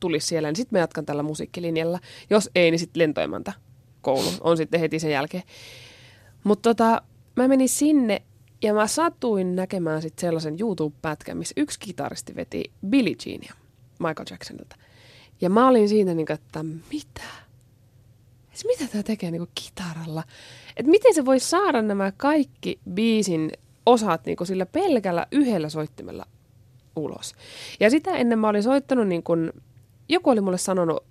tulisi 0.00 0.26
siellä, 0.26 0.48
niin 0.48 0.56
sitten 0.56 0.76
mä 0.76 0.80
jatkan 0.80 1.06
tällä 1.06 1.22
musiikkilinjalla. 1.22 1.98
Jos 2.30 2.50
ei, 2.54 2.70
niin 2.70 2.78
sitten 2.78 3.00
lentoimanta 3.00 3.52
koulu 4.00 4.28
on 4.40 4.56
sitten 4.56 4.80
heti 4.80 4.98
sen 4.98 5.10
jälkeen. 5.10 5.42
Mutta 6.44 6.68
tota, 6.70 7.02
mä 7.36 7.48
menin 7.48 7.68
sinne 7.68 8.22
ja 8.62 8.74
mä 8.74 8.86
satuin 8.86 9.56
näkemään 9.56 10.02
sitten 10.02 10.20
sellaisen 10.20 10.56
YouTube-pätkän, 10.60 11.36
missä 11.36 11.54
yksi 11.56 11.80
kitaristi 11.80 12.36
veti 12.36 12.72
Billie 12.86 13.16
Jeania 13.26 13.54
Michael 13.98 14.26
Jacksonilta. 14.30 14.76
Ja 15.40 15.50
mä 15.50 15.68
olin 15.68 15.88
siinä 15.88 16.14
niin 16.14 16.26
kuin, 16.26 16.34
että 16.34 16.62
mitä? 16.62 17.22
Siis 18.52 18.78
mitä 18.78 18.92
tämä 18.92 19.02
tekee 19.02 19.30
niin 19.30 19.40
kuin 19.40 19.50
kitaralla? 19.54 20.22
Et 20.76 20.86
miten 20.86 21.14
se 21.14 21.24
voi 21.24 21.40
saada 21.40 21.82
nämä 21.82 22.12
kaikki 22.16 22.80
biisin 22.94 23.52
osat 23.86 24.26
niin 24.26 24.36
kuin 24.36 24.46
sillä 24.46 24.66
pelkällä 24.66 25.26
yhdellä 25.32 25.68
soittimella 25.68 26.26
ulos? 26.96 27.34
Ja 27.80 27.90
sitä 27.90 28.16
ennen 28.16 28.38
mä 28.38 28.48
olin 28.48 28.62
soittanut 28.62 29.08
niin 29.08 29.22
kuin 29.22 29.52
joku 30.12 30.30
oli 30.30 30.40
mulle 30.40 30.58
sanonut 30.58 31.04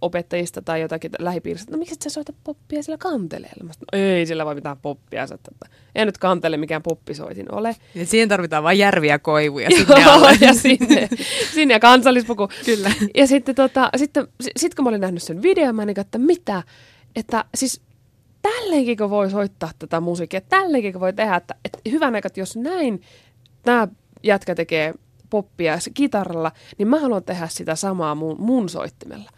opettajista 0.00 0.62
tai 0.62 0.80
jotakin 0.80 1.10
lähipiirissä, 1.18 1.64
että 1.64 1.76
no 1.76 1.78
miksi 1.78 1.94
et 1.94 2.02
sä 2.02 2.10
soita 2.10 2.32
poppia 2.44 2.82
sillä 2.82 2.98
kanteleella? 2.98 3.64
Mä 3.64 3.72
sanoin, 3.72 3.86
no 3.92 3.98
ei 4.16 4.26
sillä 4.26 4.44
voi 4.44 4.54
mitään 4.54 4.76
poppia 4.82 5.26
soittaa. 5.26 5.68
Ei 5.94 6.06
nyt 6.06 6.18
kantele 6.18 6.56
mikään 6.56 6.82
poppisoitin 6.82 7.54
ole. 7.54 7.76
Ja 7.94 8.06
siihen 8.06 8.28
tarvitaan 8.28 8.62
vain 8.62 8.78
järviä 8.78 9.18
koivuja 9.18 9.70
sinne 9.76 10.04
alle. 10.04 10.38
ja 10.40 10.54
sinne, 10.54 11.08
sinne 11.54 11.74
ja 11.74 11.80
kansallispuku. 11.80 12.48
Kyllä. 12.64 12.92
Ja 13.14 13.26
sitten, 13.26 13.54
tota, 13.54 13.90
sitten 13.96 14.28
sit 14.56 14.74
kun 14.74 14.84
mä 14.84 14.88
olin 14.88 15.00
nähnyt 15.00 15.22
sen 15.22 15.42
videon, 15.42 15.76
mä 15.76 15.84
niin, 15.84 16.00
että 16.00 16.18
mitä? 16.18 16.62
Että 17.16 17.44
siis 17.54 17.80
tälleenkin 18.42 18.98
voi 18.98 19.30
soittaa 19.30 19.70
tätä 19.78 20.00
musiikkia, 20.00 20.40
tälleenkin 20.40 21.00
voi 21.00 21.12
tehdä, 21.12 21.36
että, 21.36 21.54
että 21.64 21.78
hyvän 21.90 22.14
aikaa, 22.14 22.26
että 22.26 22.40
jos 22.40 22.56
näin 22.56 23.02
tämä 23.62 23.88
jätkä 24.22 24.54
tekee 24.54 24.94
poppia 25.34 25.78
kitaralla, 25.94 26.52
niin 26.78 26.88
mä 26.88 27.00
haluan 27.00 27.24
tehdä 27.24 27.48
sitä 27.48 27.74
samaa 27.74 28.14
mun, 28.14 28.36
mun 28.38 28.68
soittimella. 28.68 29.30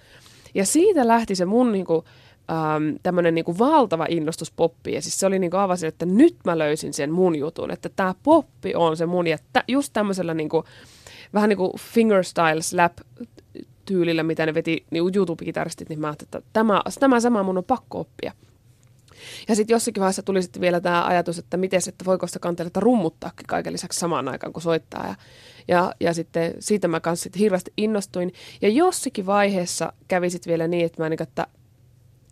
Ja 0.55 0.67
siitä 0.67 1.09
lähti 1.09 1.35
se 1.35 1.45
mun 1.45 1.73
niinku, 1.73 2.05
ähm, 2.51 2.97
tämmöinen 3.03 3.35
niinku 3.35 3.59
valtava 3.59 4.07
innostus 4.09 4.51
poppiin. 4.51 4.95
Ja 4.95 5.03
siis 5.03 5.21
se 5.21 5.27
oli 5.27 5.39
niinku 5.39 5.57
avasin, 5.57 5.89
että 5.89 6.07
nyt 6.07 6.37
mä 6.45 6.59
löysin 6.59 6.95
sen 6.95 7.13
mun 7.13 7.37
jutun, 7.37 7.71
että 7.71 7.89
tämä 7.89 8.15
poppi 8.23 8.75
on 8.75 8.97
se 8.97 9.07
mun. 9.07 9.27
Ja 9.27 9.39
tä, 9.53 9.65
just 9.69 9.93
tämmöisellä 9.93 10.35
niinku, 10.35 10.65
vähän 11.35 11.49
niin 11.49 11.57
kuin 11.57 11.73
fingerstyle 11.79 12.63
slap 12.63 12.99
tyylillä, 13.85 14.23
mitä 14.23 14.47
ne 14.47 14.55
veti 14.55 14.87
niin 14.91 15.05
YouTube-kitaristit, 15.05 15.89
niin 15.89 16.01
mä 16.01 16.07
ajattelin, 16.07 16.29
että 16.29 16.51
tämä, 16.53 16.83
tämä 17.01 17.21
sama 17.21 17.43
mun 17.43 17.59
on 17.59 17.65
pakko 17.65 18.01
oppia. 18.01 18.33
Ja 19.49 19.55
sitten 19.55 19.75
jossakin 19.75 20.01
vaiheessa 20.01 20.23
tuli 20.23 20.43
sitten 20.43 20.61
vielä 20.61 20.81
tämä 20.81 21.05
ajatus, 21.05 21.39
että 21.39 21.57
miten 21.57 21.81
että 21.89 22.05
voiko 22.05 22.27
sitä 22.27 22.39
kanteletta 22.39 22.81
rummuttaa 22.81 23.31
kaiken 23.47 23.73
lisäksi 23.73 24.01
samaan 24.01 24.29
aikaan, 24.29 24.53
kun 24.53 24.63
soittaa. 24.63 25.07
Ja, 25.07 25.15
ja, 25.69 25.95
ja 26.01 26.15
sitten 26.15 26.55
siitä 26.59 26.89
mä 26.89 27.01
kanssa 27.01 27.23
sitten 27.23 27.41
hirveästi 27.41 27.73
innostuin. 27.77 28.33
Ja 28.63 28.69
jossakin 28.69 29.27
vaiheessa 29.27 29.93
kävi 30.09 30.31
sitten 30.31 30.51
vielä 30.51 30.69
niin, 30.69 30.87
että 30.87 31.03
mä 31.03 31.09
niin, 31.09 31.23
että 31.23 31.47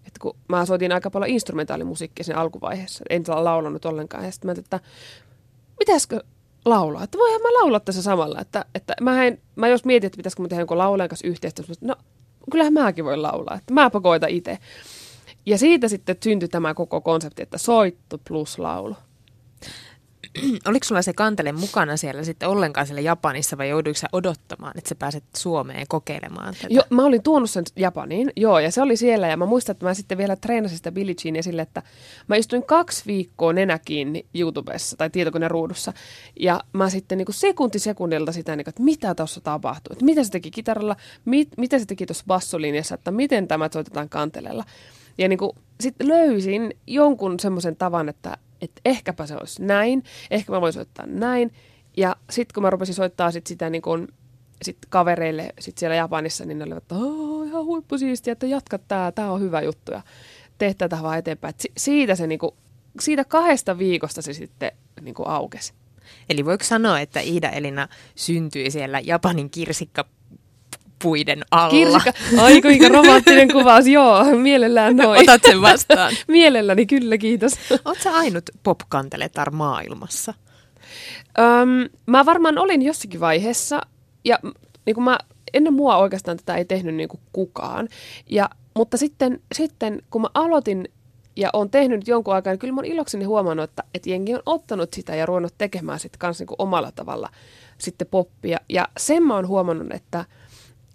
että 0.06 0.20
kun 0.20 0.36
mä 0.48 0.66
soitin 0.66 0.92
aika 0.92 1.10
paljon 1.10 1.30
instrumentaalimusiikkia 1.30 2.24
sen 2.24 2.36
alkuvaiheessa, 2.36 3.04
en 3.10 3.24
laulanut 3.26 3.84
ollenkaan. 3.84 4.24
Ja 4.24 4.30
sitten 4.30 4.48
mä 4.48 4.54
että 4.58 4.80
mitäskö 5.78 6.20
laulaa? 6.64 7.04
Että 7.04 7.18
voihan 7.18 7.42
mä 7.42 7.52
laulaa 7.52 7.80
tässä 7.80 8.02
samalla. 8.02 8.40
Että, 8.40 8.64
että 8.74 8.94
mä, 9.00 9.24
en, 9.24 9.42
mä 9.56 9.68
jos 9.68 9.84
mietin, 9.84 10.06
että 10.06 10.16
pitäisikö 10.16 10.42
mä 10.42 10.48
tehdä 10.48 10.60
jonkun 10.60 10.78
laulajan 10.78 11.08
kanssa 11.08 11.28
yhteistyössä, 11.28 11.74
no 11.80 11.96
kyllähän 12.50 12.72
mäkin 12.72 13.04
voin 13.04 13.22
laulaa. 13.22 13.54
Että 13.54 13.74
mä 13.74 13.90
pakoita 13.90 14.26
itse. 14.26 14.58
Ja 15.46 15.58
siitä 15.58 15.88
sitten 15.88 16.16
syntyi 16.24 16.48
tämä 16.48 16.74
koko 16.74 17.00
konsepti, 17.00 17.42
että 17.42 17.58
soitto 17.58 18.18
plus 18.18 18.58
laulu. 18.58 18.96
Oliko 20.68 20.84
sulla 20.84 21.02
se 21.02 21.12
kantele 21.12 21.52
mukana 21.52 21.96
siellä 21.96 22.24
sitten 22.24 22.48
ollenkaan 22.48 22.86
siellä 22.86 23.00
Japanissa 23.00 23.58
vai 23.58 23.68
jouduiko 23.68 23.98
sä 23.98 24.08
odottamaan, 24.12 24.78
että 24.78 24.88
sä 24.88 24.94
pääset 24.94 25.24
Suomeen 25.36 25.86
kokeilemaan 25.88 26.54
tätä? 26.54 26.66
Joo, 26.70 26.84
mä 26.90 27.04
olin 27.04 27.22
tuonut 27.22 27.50
sen 27.50 27.64
Japaniin, 27.76 28.32
joo, 28.36 28.58
ja 28.58 28.70
se 28.70 28.82
oli 28.82 28.96
siellä. 28.96 29.28
Ja 29.28 29.36
mä 29.36 29.46
muistan, 29.46 29.72
että 29.72 29.86
mä 29.86 29.94
sitten 29.94 30.18
vielä 30.18 30.36
treenasin 30.36 30.76
sitä 30.76 30.92
Billie 30.92 31.14
Jeania 31.24 31.42
sille, 31.42 31.62
että 31.62 31.82
mä 32.28 32.36
istuin 32.36 32.62
kaksi 32.62 33.02
viikkoa 33.06 33.52
nenä 33.52 33.78
kiinni 33.78 34.26
YouTubessa 34.34 34.96
tai 34.96 35.10
tietokoneruudussa. 35.10 35.92
Ja 36.40 36.60
mä 36.72 36.90
sitten 36.90 37.18
niin 37.18 37.26
kuin 37.26 37.34
sekunti 37.34 37.78
sekunnilta 37.78 38.32
sitä, 38.32 38.56
niin 38.56 38.64
kuin, 38.64 38.72
että 38.72 38.82
mitä 38.82 39.14
tuossa 39.14 39.40
tapahtuu. 39.40 39.92
Että 39.92 40.04
mitä 40.04 40.24
se 40.24 40.30
teki 40.30 40.50
kitaralla, 40.50 40.96
mit, 41.24 41.48
mitä 41.56 41.78
se 41.78 41.86
teki 41.86 42.06
tuossa 42.06 42.24
bassolinjassa, 42.26 42.94
että 42.94 43.10
miten 43.10 43.48
tämä 43.48 43.68
soitetaan 43.72 44.08
kantelella. 44.08 44.64
Ja 45.18 45.28
niin 45.28 45.38
sitten 45.80 46.08
löysin 46.08 46.74
jonkun 46.86 47.40
semmoisen 47.40 47.76
tavan, 47.76 48.08
että, 48.08 48.36
että 48.60 48.80
ehkäpä 48.84 49.26
se 49.26 49.36
olisi 49.36 49.62
näin, 49.62 50.04
ehkä 50.30 50.52
mä 50.52 50.60
voisin 50.60 50.78
soittaa 50.78 51.06
näin. 51.06 51.52
Ja 51.96 52.16
sitten 52.30 52.54
kun 52.54 52.62
mä 52.62 52.70
rupesin 52.70 52.94
soittaa 52.94 53.30
sit 53.30 53.46
sitä 53.46 53.70
niin 53.70 53.82
kuin, 53.82 54.08
sit 54.62 54.78
kavereille 54.88 55.52
sit 55.58 55.78
siellä 55.78 55.96
Japanissa, 55.96 56.44
niin 56.44 56.58
ne 56.58 56.64
olivat, 56.64 56.82
että 56.82 56.94
ihan 57.46 57.64
huippusiistiä, 57.64 58.32
että 58.32 58.46
jatka 58.46 58.78
tää, 58.78 59.12
tää 59.12 59.32
on 59.32 59.40
hyvä 59.40 59.62
juttu 59.62 59.92
ja 59.92 60.02
tee 60.58 60.74
tätä 60.74 60.98
vaan 61.02 61.18
eteenpäin. 61.18 61.54
Et 61.54 61.72
siitä, 61.76 62.14
se, 62.14 62.26
niin 62.26 62.38
kuin, 62.38 62.54
siitä 63.00 63.24
kahdesta 63.24 63.78
viikosta 63.78 64.22
se 64.22 64.32
sitten 64.32 64.72
niin 65.00 65.14
kuin 65.14 65.28
aukesi. 65.28 65.72
Eli 66.28 66.44
voiko 66.44 66.64
sanoa, 66.64 67.00
että 67.00 67.20
Iida 67.20 67.50
Elina 67.50 67.88
syntyi 68.14 68.70
siellä 68.70 69.00
Japanin 69.00 69.50
kirsikka 69.50 70.04
puiden 71.04 71.42
alla. 71.50 71.70
Kirsikka. 71.70 72.12
Ai 72.42 72.62
kuinka 72.62 72.88
romanttinen 72.88 73.52
kuvaus, 73.52 73.86
joo, 73.86 74.24
mielellään 74.24 74.96
noin. 74.96 75.20
Otat 75.20 75.42
sen 75.46 75.62
vastaan. 75.62 76.12
Mielelläni, 76.28 76.86
kyllä, 76.86 77.18
kiitos. 77.18 77.52
Oletko 77.70 78.04
sä 78.04 78.12
ainut 78.12 78.44
popkanteletar 78.62 79.50
maailmassa? 79.50 80.34
Öm, 81.38 81.90
mä 82.06 82.26
varmaan 82.26 82.58
olin 82.58 82.82
jossakin 82.82 83.20
vaiheessa, 83.20 83.80
ja 84.24 84.38
niin 84.86 84.94
kuin 84.94 85.04
mä, 85.04 85.18
ennen 85.54 85.74
mua 85.74 85.96
oikeastaan 85.96 86.36
tätä 86.36 86.54
ei 86.54 86.64
tehnyt 86.64 86.94
niin 86.94 87.08
kuin 87.08 87.20
kukaan. 87.32 87.88
Ja, 88.30 88.50
mutta 88.76 88.96
sitten, 88.96 89.40
sitten, 89.54 90.02
kun 90.10 90.20
mä 90.20 90.28
aloitin 90.34 90.88
ja 91.36 91.50
on 91.52 91.70
tehnyt 91.70 92.08
jonkun 92.08 92.34
aikaa, 92.34 92.52
niin 92.52 92.58
kyllä 92.58 92.74
mä 92.74 92.78
oon 92.78 92.84
ilokseni 92.84 93.24
huomannut, 93.24 93.70
että, 93.70 93.84
että 93.94 94.10
jengi 94.10 94.34
on 94.34 94.42
ottanut 94.46 94.94
sitä 94.94 95.14
ja 95.14 95.26
ruvennut 95.26 95.54
tekemään 95.58 96.00
sitten 96.00 96.18
kanssa 96.18 96.44
niin 96.44 96.56
omalla 96.58 96.92
tavalla 96.92 97.28
sitten 97.78 98.06
poppia. 98.10 98.58
Ja 98.68 98.88
sen 98.98 99.22
mä 99.22 99.34
oon 99.34 99.48
huomannut, 99.48 99.92
että– 99.92 100.24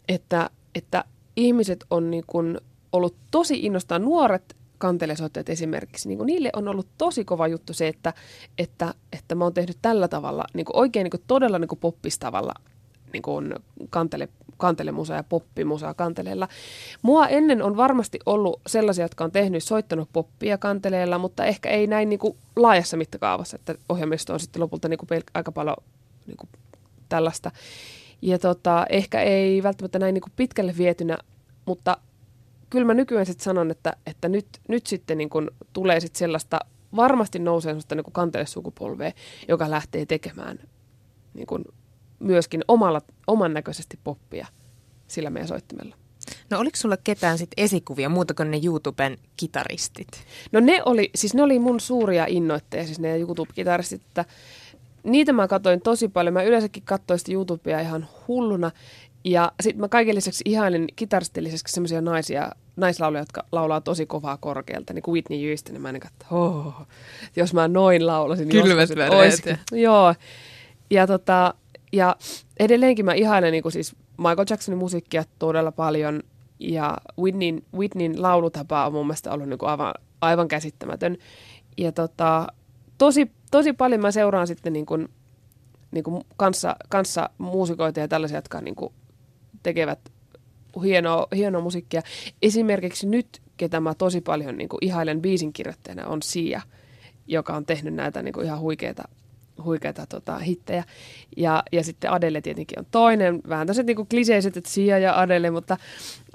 että, 0.09 0.49
että 0.75 1.03
ihmiset 1.35 1.85
on 1.89 2.11
niin 2.11 2.23
kuin 2.27 2.57
ollut 2.91 3.15
tosi 3.31 3.59
innostaa 3.59 3.99
nuoret 3.99 4.55
kantelesoittajat 4.77 5.49
esimerkiksi, 5.49 6.07
niin 6.07 6.17
kuin 6.17 6.27
niille 6.27 6.49
on 6.55 6.67
ollut 6.67 6.87
tosi 6.97 7.25
kova 7.25 7.47
juttu 7.47 7.73
se, 7.73 7.87
että, 7.87 8.13
että, 8.57 8.93
että 9.13 9.35
mä 9.35 9.43
oon 9.43 9.53
tehnyt 9.53 9.77
tällä 9.81 10.07
tavalla, 10.07 10.45
niin 10.53 10.65
kuin 10.65 10.75
oikein 10.75 11.03
niin 11.03 11.11
kuin 11.11 11.23
todella 11.27 11.59
niin 11.59 11.67
kuin 11.67 11.79
poppistavalla 11.79 12.53
niin 13.13 13.21
kuin 13.21 13.55
kantele, 13.89 14.29
kantelemusa 14.57 15.13
ja 15.13 15.23
poppimusa 15.23 15.93
kanteleella. 15.93 16.47
Mua 17.01 17.27
ennen 17.27 17.63
on 17.63 17.77
varmasti 17.77 18.19
ollut 18.25 18.61
sellaisia, 18.67 19.05
jotka 19.05 19.23
on 19.23 19.31
tehnyt, 19.31 19.63
soittanut 19.63 20.09
poppia 20.13 20.57
kanteleella, 20.57 21.17
mutta 21.17 21.45
ehkä 21.45 21.69
ei 21.69 21.87
näin 21.87 22.09
niin 22.09 22.19
kuin 22.19 22.37
laajassa 22.55 22.97
mittakaavassa, 22.97 23.55
että 23.55 23.75
ohjelmisto 23.89 24.33
on 24.33 24.39
sitten 24.39 24.61
lopulta 24.61 24.87
niin 24.87 24.97
kuin 24.97 25.09
pelk- 25.09 25.31
aika 25.33 25.51
paljon 25.51 25.77
niin 26.27 26.37
kuin 26.37 26.49
tällaista. 27.09 27.51
Ja 28.21 28.39
tota, 28.39 28.85
ehkä 28.89 29.21
ei 29.21 29.63
välttämättä 29.63 29.99
näin 29.99 30.13
niin 30.13 30.21
kuin 30.21 30.33
pitkälle 30.35 30.73
vietynä, 30.77 31.17
mutta 31.65 31.97
kyllä 32.69 32.85
mä 32.85 32.93
nykyään 32.93 33.25
sitten 33.25 33.43
sanon, 33.43 33.71
että, 33.71 33.93
että 34.05 34.29
nyt, 34.29 34.47
nyt 34.67 34.87
sitten 34.87 35.17
niin 35.17 35.29
kuin 35.29 35.49
tulee 35.73 35.99
sitten 35.99 36.19
sellaista, 36.19 36.59
varmasti 36.95 37.39
nousee 37.39 37.69
sellaista 37.69 37.95
niin 37.95 38.03
kantelesukupolvea, 38.11 39.11
joka 39.47 39.69
lähtee 39.69 40.05
tekemään 40.05 40.59
niin 41.33 41.47
kuin 41.47 41.65
myöskin 42.19 42.61
omalla, 42.67 43.01
oman 43.27 43.53
näköisesti 43.53 43.99
poppia 44.03 44.47
sillä 45.07 45.29
meidän 45.29 45.47
soittimella. 45.47 45.95
No 46.49 46.59
oliko 46.59 46.75
sulla 46.77 46.97
ketään 46.97 47.37
sit 47.37 47.49
esikuvia 47.57 48.09
muuta 48.09 48.33
kuin 48.33 48.51
ne 48.51 48.59
YouTuben 48.63 49.17
kitaristit? 49.37 50.07
No 50.51 50.59
ne 50.59 50.81
oli, 50.85 51.09
siis 51.15 51.33
ne 51.33 51.43
oli 51.43 51.59
mun 51.59 51.79
suuria 51.79 52.25
innoitteja, 52.29 52.85
siis 52.85 52.99
ne 52.99 53.17
YouTube-kitaristit, 53.17 54.01
että 54.01 54.25
niitä 55.03 55.33
mä 55.33 55.47
katsoin 55.47 55.81
tosi 55.81 56.07
paljon. 56.07 56.33
Mä 56.33 56.43
yleensäkin 56.43 56.83
katsoin 56.83 57.19
sitä 57.19 57.31
YouTubea 57.31 57.79
ihan 57.79 58.07
hulluna. 58.27 58.71
Ja 59.23 59.51
sitten 59.61 59.81
mä 59.81 59.87
kaiken 59.87 60.15
lisäksi 60.15 60.43
ihailin 60.45 60.87
kitaristin 60.95 61.43
lisäksi 61.43 61.73
semmoisia 61.73 62.01
naisia, 62.01 62.51
naislauluja, 62.75 63.21
jotka 63.21 63.43
laulaa 63.51 63.81
tosi 63.81 64.05
kovaa 64.05 64.37
korkealta, 64.37 64.93
niin 64.93 65.03
kuin 65.03 65.13
Whitney 65.13 65.47
Houston. 65.47 65.75
Ja 65.75 65.79
mä 65.79 65.89
en 65.89 65.99
katso, 65.99 66.25
oh, 66.31 66.73
jos 67.35 67.53
mä 67.53 67.67
noin 67.67 68.07
laulasin, 68.07 68.47
niin 68.47 68.63
Kylmät 68.63 68.89
Joo. 69.71 70.15
Ja, 70.89 71.07
tota, 71.07 71.53
ja 71.93 72.15
edelleenkin 72.59 73.05
mä 73.05 73.13
ihailen 73.13 73.51
niin 73.51 73.63
kuin 73.63 73.71
siis 73.71 73.95
Michael 74.17 74.45
Jacksonin 74.49 74.77
musiikkia 74.77 75.23
todella 75.39 75.71
paljon. 75.71 76.23
Ja 76.59 76.97
Whitneyn, 77.19 77.61
Whitneyn 77.77 78.21
laulutapa 78.21 78.85
on 78.85 78.93
mun 78.93 79.07
mielestä 79.07 79.31
ollut 79.31 79.49
niin 79.49 79.59
kuin 79.59 79.69
aivan, 79.69 79.93
aivan 80.21 80.47
käsittämätön. 80.47 81.17
Ja 81.77 81.91
tota, 81.91 82.47
tosi, 82.99 83.31
tosi 83.51 83.73
paljon 83.73 84.01
mä 84.01 84.11
seuraan 84.11 84.47
sitten 84.47 84.73
niin 84.73 84.85
kuin, 84.85 85.09
niin 85.91 86.03
kuin 86.03 86.23
kanssa, 86.37 86.75
kanssa 86.89 87.29
muusikoita 87.37 87.99
ja 87.99 88.07
tällaisia, 88.07 88.37
jotka 88.37 88.61
niin 88.61 88.75
kuin 88.75 88.93
tekevät 89.63 89.99
hienoa, 90.83 91.27
hienoa 91.35 91.61
musiikkia. 91.61 92.01
Esimerkiksi 92.41 93.07
nyt, 93.07 93.41
ketä 93.57 93.79
mä 93.79 93.93
tosi 93.95 94.21
paljon 94.21 94.57
niin 94.57 94.69
kuin 94.69 94.85
ihailen 94.85 95.21
biisinkirjoittajana, 95.21 96.07
on 96.07 96.21
Sia, 96.21 96.61
joka 97.27 97.55
on 97.55 97.65
tehnyt 97.65 97.93
näitä 97.93 98.21
niin 98.21 98.33
kuin 98.33 98.45
ihan 98.45 98.59
huikeita 98.59 99.03
huikeita 99.63 100.05
tota, 100.05 100.37
hittejä. 100.37 100.83
Ja, 101.37 101.63
ja 101.71 101.83
sitten 101.83 102.11
Adele 102.11 102.41
tietenkin 102.41 102.79
on 102.79 102.85
toinen, 102.91 103.41
vähän 103.49 103.67
tällaiset 103.67 103.85
niin 103.85 104.07
kliseiset, 104.07 104.57
että 104.57 104.69
Sia 104.69 104.99
ja 104.99 105.19
Adele, 105.19 105.49
mutta, 105.51 105.77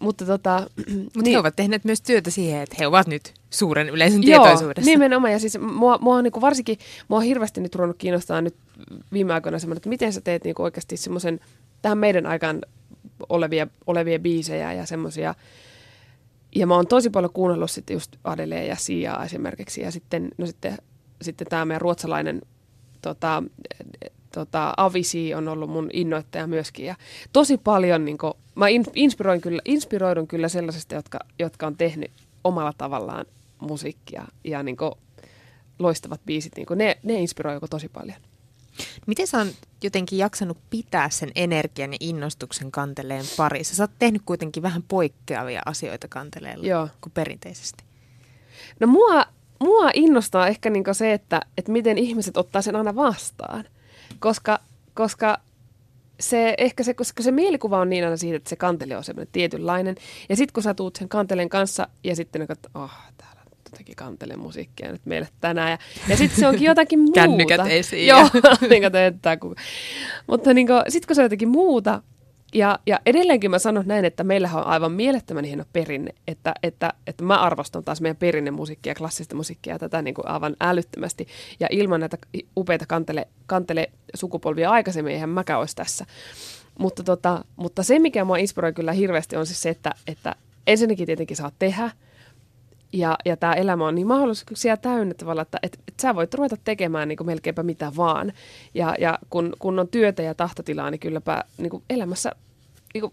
mutta 0.00 0.24
tota, 0.26 0.66
Mutta 1.04 1.22
niin. 1.22 1.32
he 1.32 1.38
ovat 1.38 1.56
tehneet 1.56 1.84
myös 1.84 2.00
työtä 2.02 2.30
siihen, 2.30 2.62
että 2.62 2.76
he 2.78 2.86
ovat 2.86 3.06
nyt 3.06 3.34
suuren 3.50 3.88
yleisön 3.88 4.20
tietoisuudessa. 4.20 4.90
Joo, 4.90 4.94
nimenomaan. 4.94 5.32
Ja 5.32 5.38
siis 5.38 5.58
mua, 5.60 5.98
mua 5.98 6.22
niin 6.22 6.32
kuin 6.32 6.40
varsinkin, 6.40 6.78
mua 7.08 7.18
on 7.18 7.24
hirveästi 7.24 7.60
nyt 7.60 7.74
ruvennut 7.74 7.98
kiinnostaa 7.98 8.42
nyt 8.42 8.56
viime 9.12 9.34
aikoina 9.34 9.58
semmoinen, 9.58 9.78
että 9.78 9.88
miten 9.88 10.12
sä 10.12 10.20
teet 10.20 10.44
niin 10.44 10.54
kuin 10.54 10.64
oikeasti 10.64 10.96
semmoisen 10.96 11.40
tähän 11.82 11.98
meidän 11.98 12.26
aikaan 12.26 12.60
olevia, 13.28 13.66
olevia 13.86 14.18
biisejä 14.18 14.72
ja 14.72 14.86
semmoisia. 14.86 15.34
Ja 16.56 16.66
mä 16.66 16.74
oon 16.74 16.86
tosi 16.86 17.10
paljon 17.10 17.32
kuunnellut 17.32 17.70
sitten 17.70 17.94
just 17.94 18.16
Adelea 18.24 18.62
ja 18.62 18.76
Siaa 18.76 19.24
esimerkiksi. 19.24 19.80
Ja 19.80 19.90
sitten, 19.90 20.30
no 20.38 20.46
sitten, 20.46 20.78
sitten 21.22 21.46
tämä 21.46 21.64
meidän 21.64 21.80
ruotsalainen 21.80 22.42
tota, 23.04 23.42
tota, 24.34 24.74
Avisi 24.76 25.34
on 25.34 25.48
ollut 25.48 25.70
mun 25.70 25.90
innoittaja 25.92 26.46
myöskin. 26.46 26.86
Ja 26.86 26.94
tosi 27.32 27.58
paljon, 27.58 28.04
niin 28.04 28.18
kuin, 28.18 28.32
mä 28.54 28.66
inspiroin 28.94 29.40
kyllä, 29.40 29.62
inspiroidun 29.64 30.26
kyllä 30.26 30.48
sellaisista, 30.48 30.94
jotka, 30.94 31.18
jotka 31.38 31.66
on 31.66 31.76
tehnyt 31.76 32.10
omalla 32.44 32.72
tavallaan 32.78 33.26
musiikkia 33.60 34.24
ja 34.44 34.62
niin 34.62 34.76
kuin, 34.76 34.92
loistavat 35.78 36.20
biisit, 36.26 36.56
niin 36.56 36.66
kuin, 36.66 36.78
ne, 36.78 36.98
ne 37.02 37.14
inspiroi 37.14 37.60
tosi 37.70 37.88
paljon. 37.88 38.18
Miten 39.06 39.26
sä 39.26 39.38
on 39.38 39.48
jotenkin 39.82 40.18
jaksanut 40.18 40.58
pitää 40.70 41.10
sen 41.10 41.30
energian 41.34 41.92
ja 41.92 41.98
innostuksen 42.00 42.70
kanteleen 42.70 43.24
parissa? 43.36 43.74
Sä 43.74 43.82
oot 43.82 43.90
tehnyt 43.98 44.22
kuitenkin 44.26 44.62
vähän 44.62 44.82
poikkeavia 44.82 45.62
asioita 45.66 46.08
kanteleella 46.08 46.66
Joo. 46.66 46.88
kuin 47.00 47.12
perinteisesti. 47.12 47.84
No 48.80 48.86
mua 48.86 49.26
mua 49.60 49.90
innostaa 49.94 50.48
ehkä 50.48 50.70
niin 50.70 50.84
se, 50.92 51.12
että, 51.12 51.40
että 51.58 51.72
miten 51.72 51.98
ihmiset 51.98 52.36
ottaa 52.36 52.62
sen 52.62 52.76
aina 52.76 52.96
vastaan. 52.96 53.64
Koska, 54.18 54.58
koska 54.94 55.38
se, 56.20 56.54
ehkä 56.58 56.82
se, 56.82 56.94
koska 56.94 57.22
se 57.22 57.30
mielikuva 57.30 57.80
on 57.80 57.90
niin 57.90 58.04
aina 58.04 58.16
siitä, 58.16 58.36
että 58.36 58.50
se 58.50 58.56
kantele 58.56 58.96
on 58.96 59.04
semmoinen 59.04 59.32
tietynlainen. 59.32 59.96
Ja 60.28 60.36
sitten 60.36 60.52
kun 60.52 60.62
sä 60.62 60.74
tuut 60.74 60.96
sen 60.96 61.08
kantelen 61.08 61.48
kanssa 61.48 61.88
ja 62.04 62.16
sitten 62.16 62.40
niin 62.40 62.52
että 62.52 62.68
oh, 62.74 62.90
täällä 63.16 63.40
jotenkin 63.64 63.96
kantele 63.96 64.36
musiikkia 64.36 64.92
nyt 64.92 65.06
meille 65.06 65.28
tänään. 65.40 65.70
Ja, 65.70 65.78
ja 66.08 66.16
sitten 66.16 66.40
se 66.40 66.46
onkin 66.46 66.66
jotakin 66.66 66.98
muuta. 67.04 67.20
Kännykät 67.20 67.60
esiin. 67.68 68.06
Joo, 68.12 68.22
niin 68.70 68.82
kuin, 69.40 69.54
Mutta 70.26 70.54
niin 70.54 70.68
sitten 70.88 71.06
kun 71.06 71.16
se 71.16 71.22
on 71.22 71.24
jotenkin 71.24 71.48
muuta, 71.48 72.02
ja, 72.54 72.78
ja 72.86 73.00
edelleenkin 73.06 73.50
mä 73.50 73.58
sanon 73.58 73.84
näin, 73.86 74.04
että 74.04 74.24
meillähän 74.24 74.62
on 74.62 74.66
aivan 74.66 74.92
mielettömän 74.92 75.44
hieno 75.44 75.64
perinne, 75.72 76.14
että, 76.28 76.54
että, 76.62 76.92
että 77.06 77.24
mä 77.24 77.40
arvostan 77.40 77.84
taas 77.84 78.00
meidän 78.00 78.16
perinnemusiikkia, 78.16 78.94
klassista 78.94 79.36
musiikkia 79.36 79.78
tätä 79.78 80.02
niin 80.02 80.14
kuin 80.14 80.28
aivan 80.28 80.56
älyttömästi. 80.60 81.26
Ja 81.60 81.66
ilman 81.70 82.00
näitä 82.00 82.18
upeita 82.56 82.86
kantele, 82.86 83.28
kantele 83.46 83.90
sukupolvia 84.14 84.70
aikaisemmin, 84.70 85.14
eihän 85.14 85.28
mäkään 85.28 85.60
olisi 85.60 85.76
tässä. 85.76 86.06
Mutta, 86.78 87.02
tota, 87.02 87.44
mutta 87.56 87.82
se, 87.82 87.98
mikä 87.98 88.24
mua 88.24 88.36
inspiroi 88.36 88.72
kyllä 88.72 88.92
hirveästi, 88.92 89.36
on 89.36 89.46
siis 89.46 89.62
se, 89.62 89.70
että, 89.70 89.94
että 90.06 90.36
ensinnäkin 90.66 91.06
tietenkin 91.06 91.36
saa 91.36 91.52
tehdä, 91.58 91.90
ja, 92.92 93.18
ja 93.24 93.36
tämä 93.36 93.52
elämä 93.52 93.86
on 93.86 93.94
niin 93.94 94.06
mahdollisuuksia 94.06 94.76
täynnä 94.76 95.14
tavalla, 95.14 95.42
että 95.42 95.58
et, 95.62 95.78
et 95.88 96.00
sä 96.00 96.14
voit 96.14 96.34
ruveta 96.34 96.56
tekemään 96.64 97.08
niin 97.08 97.16
kuin 97.16 97.26
melkeinpä 97.26 97.62
mitä 97.62 97.92
vaan. 97.96 98.32
Ja, 98.74 98.94
ja 98.98 99.18
kun, 99.30 99.52
kun 99.58 99.78
on 99.78 99.88
työtä 99.88 100.22
ja 100.22 100.34
tahtotilaa, 100.34 100.90
niin 100.90 100.98
kylläpä 100.98 101.44
niin 101.58 101.70
kuin 101.70 101.82
elämässä 101.90 102.32
niin 102.94 103.00
kuin, 103.00 103.12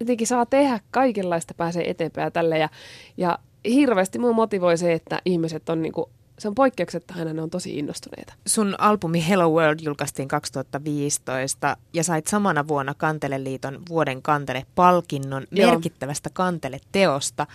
jotenkin 0.00 0.26
saa 0.26 0.46
tehdä 0.46 0.80
kaikenlaista, 0.90 1.54
pääsee 1.54 1.90
eteenpäin 1.90 2.24
ja 2.24 2.30
tälle. 2.30 2.58
Ja, 2.58 2.68
ja 3.16 3.38
hirveästi 3.64 4.18
mua 4.18 4.32
motivoi 4.32 4.78
se, 4.78 4.92
että 4.92 5.22
ihmiset 5.24 5.68
on 5.68 5.82
niin 5.82 5.92
kuin, 5.92 6.06
se 6.38 6.48
on 6.48 6.54
poikkeuksetta 6.54 7.14
aina, 7.18 7.32
ne 7.32 7.42
on 7.42 7.50
tosi 7.50 7.78
innostuneita. 7.78 8.34
Sun 8.46 8.74
albumi 8.78 9.28
Hello 9.28 9.50
World 9.50 9.78
julkaistiin 9.82 10.28
2015 10.28 11.76
ja 11.92 12.04
sait 12.04 12.26
samana 12.26 12.68
vuonna 12.68 12.94
Kanteleliiton 12.94 13.82
vuoden 13.88 14.22
kantele-palkinnon 14.22 15.46
Joo. 15.50 15.70
merkittävästä 15.70 16.30
kantele-teosta. 16.32 17.46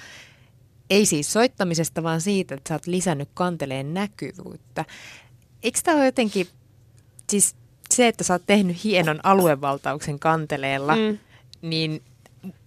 Ei 0.90 1.06
siis 1.06 1.34
soittamisesta, 1.34 2.04
vaan 2.04 2.22
siitä, 2.22 2.56
että 2.56 2.68
sä 2.70 2.76
oot 2.76 2.88
lisännyt 2.88 3.30
kanteleen 3.34 3.94
näkyvyyttä. 3.94 4.86
Eikö 5.64 5.80
tämä 5.84 5.98
ole 5.98 6.06
jotenkin, 6.06 6.48
siis 7.30 7.56
se, 7.90 8.08
että 8.08 8.24
sä 8.24 8.34
oot 8.34 8.44
tehnyt 8.46 8.84
hienon 8.84 9.20
aluevaltauksen 9.24 10.20
kanteleella, 10.20 10.96
mm. 10.96 11.18
Niin 11.64 12.02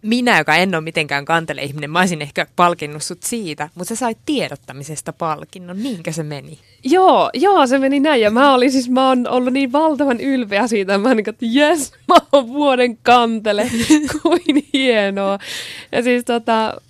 minä, 0.03 0.39
joka 0.39 0.57
en 0.57 0.75
ole 0.75 0.85
mitenkään 0.85 1.25
kantele-ihminen, 1.25 1.91
mä 1.91 1.99
olisin 1.99 2.23
ehkä 2.23 2.47
palkinnut 2.57 3.03
sut 3.03 3.23
siitä, 3.23 3.69
mutta 3.75 3.89
sä 3.89 3.99
sait 3.99 4.19
tiedottamisesta 4.27 5.13
palkinnon, 5.13 5.83
niinkö 5.83 6.13
se 6.13 6.23
meni? 6.23 6.59
Joo, 6.85 7.31
joo, 7.35 7.67
se 7.67 7.79
meni 7.79 8.01
näin. 8.01 8.21
Ja 8.21 8.31
mä 8.31 8.55
olin 8.55 8.73
siis, 8.73 8.91
mä 8.91 9.09
oon 9.09 9.29
ollut 9.29 9.53
niin 9.53 9.73
valtavan 9.73 10.21
ylpeä 10.21 10.67
siitä, 10.67 10.99
mä 10.99 11.15
niin, 11.15 11.29
että 11.29 11.47
jes, 11.49 11.93
mä 12.09 12.15
oon 12.33 12.49
vuoden 12.49 12.99
kantele, 13.03 13.71
kuin 14.23 14.69
hienoa. 14.73 15.39
Ja 15.93 16.03
siis 16.03 16.25
tota, 16.25 16.81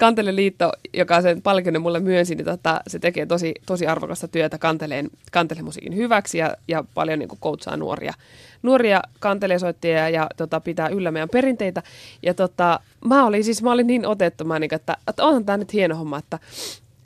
Kanteleliitto, 0.00 0.72
joka 0.92 1.22
sen 1.22 1.42
palkinnon 1.42 1.82
mulle 1.82 2.00
myönsi, 2.00 2.34
niin 2.34 2.44
tota, 2.44 2.80
se 2.86 2.98
tekee 2.98 3.26
tosi, 3.26 3.54
tosi 3.66 3.86
arvokasta 3.86 4.28
työtä 4.28 4.58
kanteleen, 4.58 5.10
kantelemusiikin 5.32 5.96
hyväksi 5.96 6.38
ja, 6.38 6.56
ja 6.68 6.84
paljon 6.94 7.18
niin 7.18 7.28
kuin 7.28 7.40
coachaa 7.40 7.76
nuoria, 7.76 8.14
nuoria 8.62 9.02
kantelesoittajia 9.18 10.08
ja 10.08 10.26
tota, 10.36 10.60
pitää 10.60 10.88
yllä 10.88 11.10
meidän 11.10 11.28
perinteitä. 11.28 11.82
Ja 12.22 12.34
tota, 12.34 12.80
mä 13.04 13.26
olin 13.26 13.44
siis 13.44 13.62
mä 13.62 13.72
olin 13.72 13.86
niin 13.86 14.06
otettu, 14.06 14.44
mä 14.44 14.58
niin, 14.58 14.74
että, 14.74 14.96
että 15.08 15.24
onhan 15.24 15.44
tämä 15.44 15.58
nyt 15.58 15.72
hieno 15.72 15.96
homma, 15.96 16.18
että, 16.18 16.38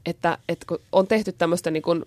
että, 0.06 0.38
että 0.48 0.66
kun 0.68 0.78
on 0.92 1.06
tehty 1.06 1.32
tämmöistä 1.32 1.70
niin 1.70 1.82
kuin, 1.82 2.04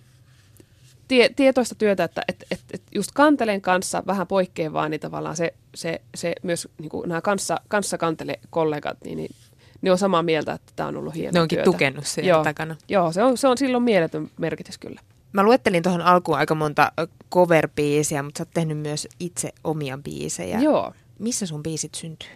tie, 1.07 1.29
tietoista 1.35 1.75
työtä, 1.75 2.03
että 2.03 2.21
et, 2.27 2.45
et, 2.51 2.59
et 2.73 2.81
just 2.95 3.11
kanteleen 3.13 3.61
kanssa 3.61 4.03
vähän 4.07 4.27
poikkeavaa, 4.27 4.89
niin 4.89 4.99
tavallaan 4.99 5.35
se, 5.35 5.53
se, 5.75 6.01
se 6.15 6.35
myös 6.43 6.67
niin 6.77 6.89
kuin 6.89 7.09
nämä 7.09 7.21
kanssa, 7.21 7.59
kanssa 7.67 7.97
kantele 7.97 8.39
kollegat, 8.49 8.97
niin, 9.03 9.17
niin 9.17 9.35
ne 9.81 9.91
on 9.91 9.97
samaa 9.97 10.23
mieltä, 10.23 10.53
että 10.53 10.73
tämä 10.75 10.89
on 10.89 10.97
ollut 10.97 11.15
hieno 11.15 11.31
Ne 11.33 11.41
onkin 11.41 11.55
työtä. 11.55 11.65
tukenut 11.65 12.05
sen 12.05 12.25
Joo. 12.25 12.43
takana. 12.43 12.75
Joo, 12.89 13.11
se 13.11 13.23
on, 13.23 13.37
se 13.37 13.47
on 13.47 13.57
silloin 13.57 13.83
mieletön 13.83 14.29
merkitys 14.37 14.77
kyllä. 14.77 15.01
Mä 15.33 15.43
luettelin 15.43 15.83
tuohon 15.83 16.01
alkuun 16.01 16.37
aika 16.37 16.55
monta 16.55 16.91
cover-biisiä, 17.35 18.23
mutta 18.23 18.37
sä 18.37 18.41
oot 18.41 18.49
tehnyt 18.53 18.77
myös 18.77 19.07
itse 19.19 19.49
omia 19.63 19.97
biisejä. 20.03 20.59
Joo. 20.59 20.93
Missä 21.19 21.45
sun 21.45 21.63
biisit 21.63 21.95
syntyy? 21.95 22.29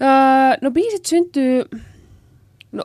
Öö, 0.00 0.08
no 0.60 0.70
biisit 0.70 1.06
syntyy... 1.06 1.64
No, 2.72 2.84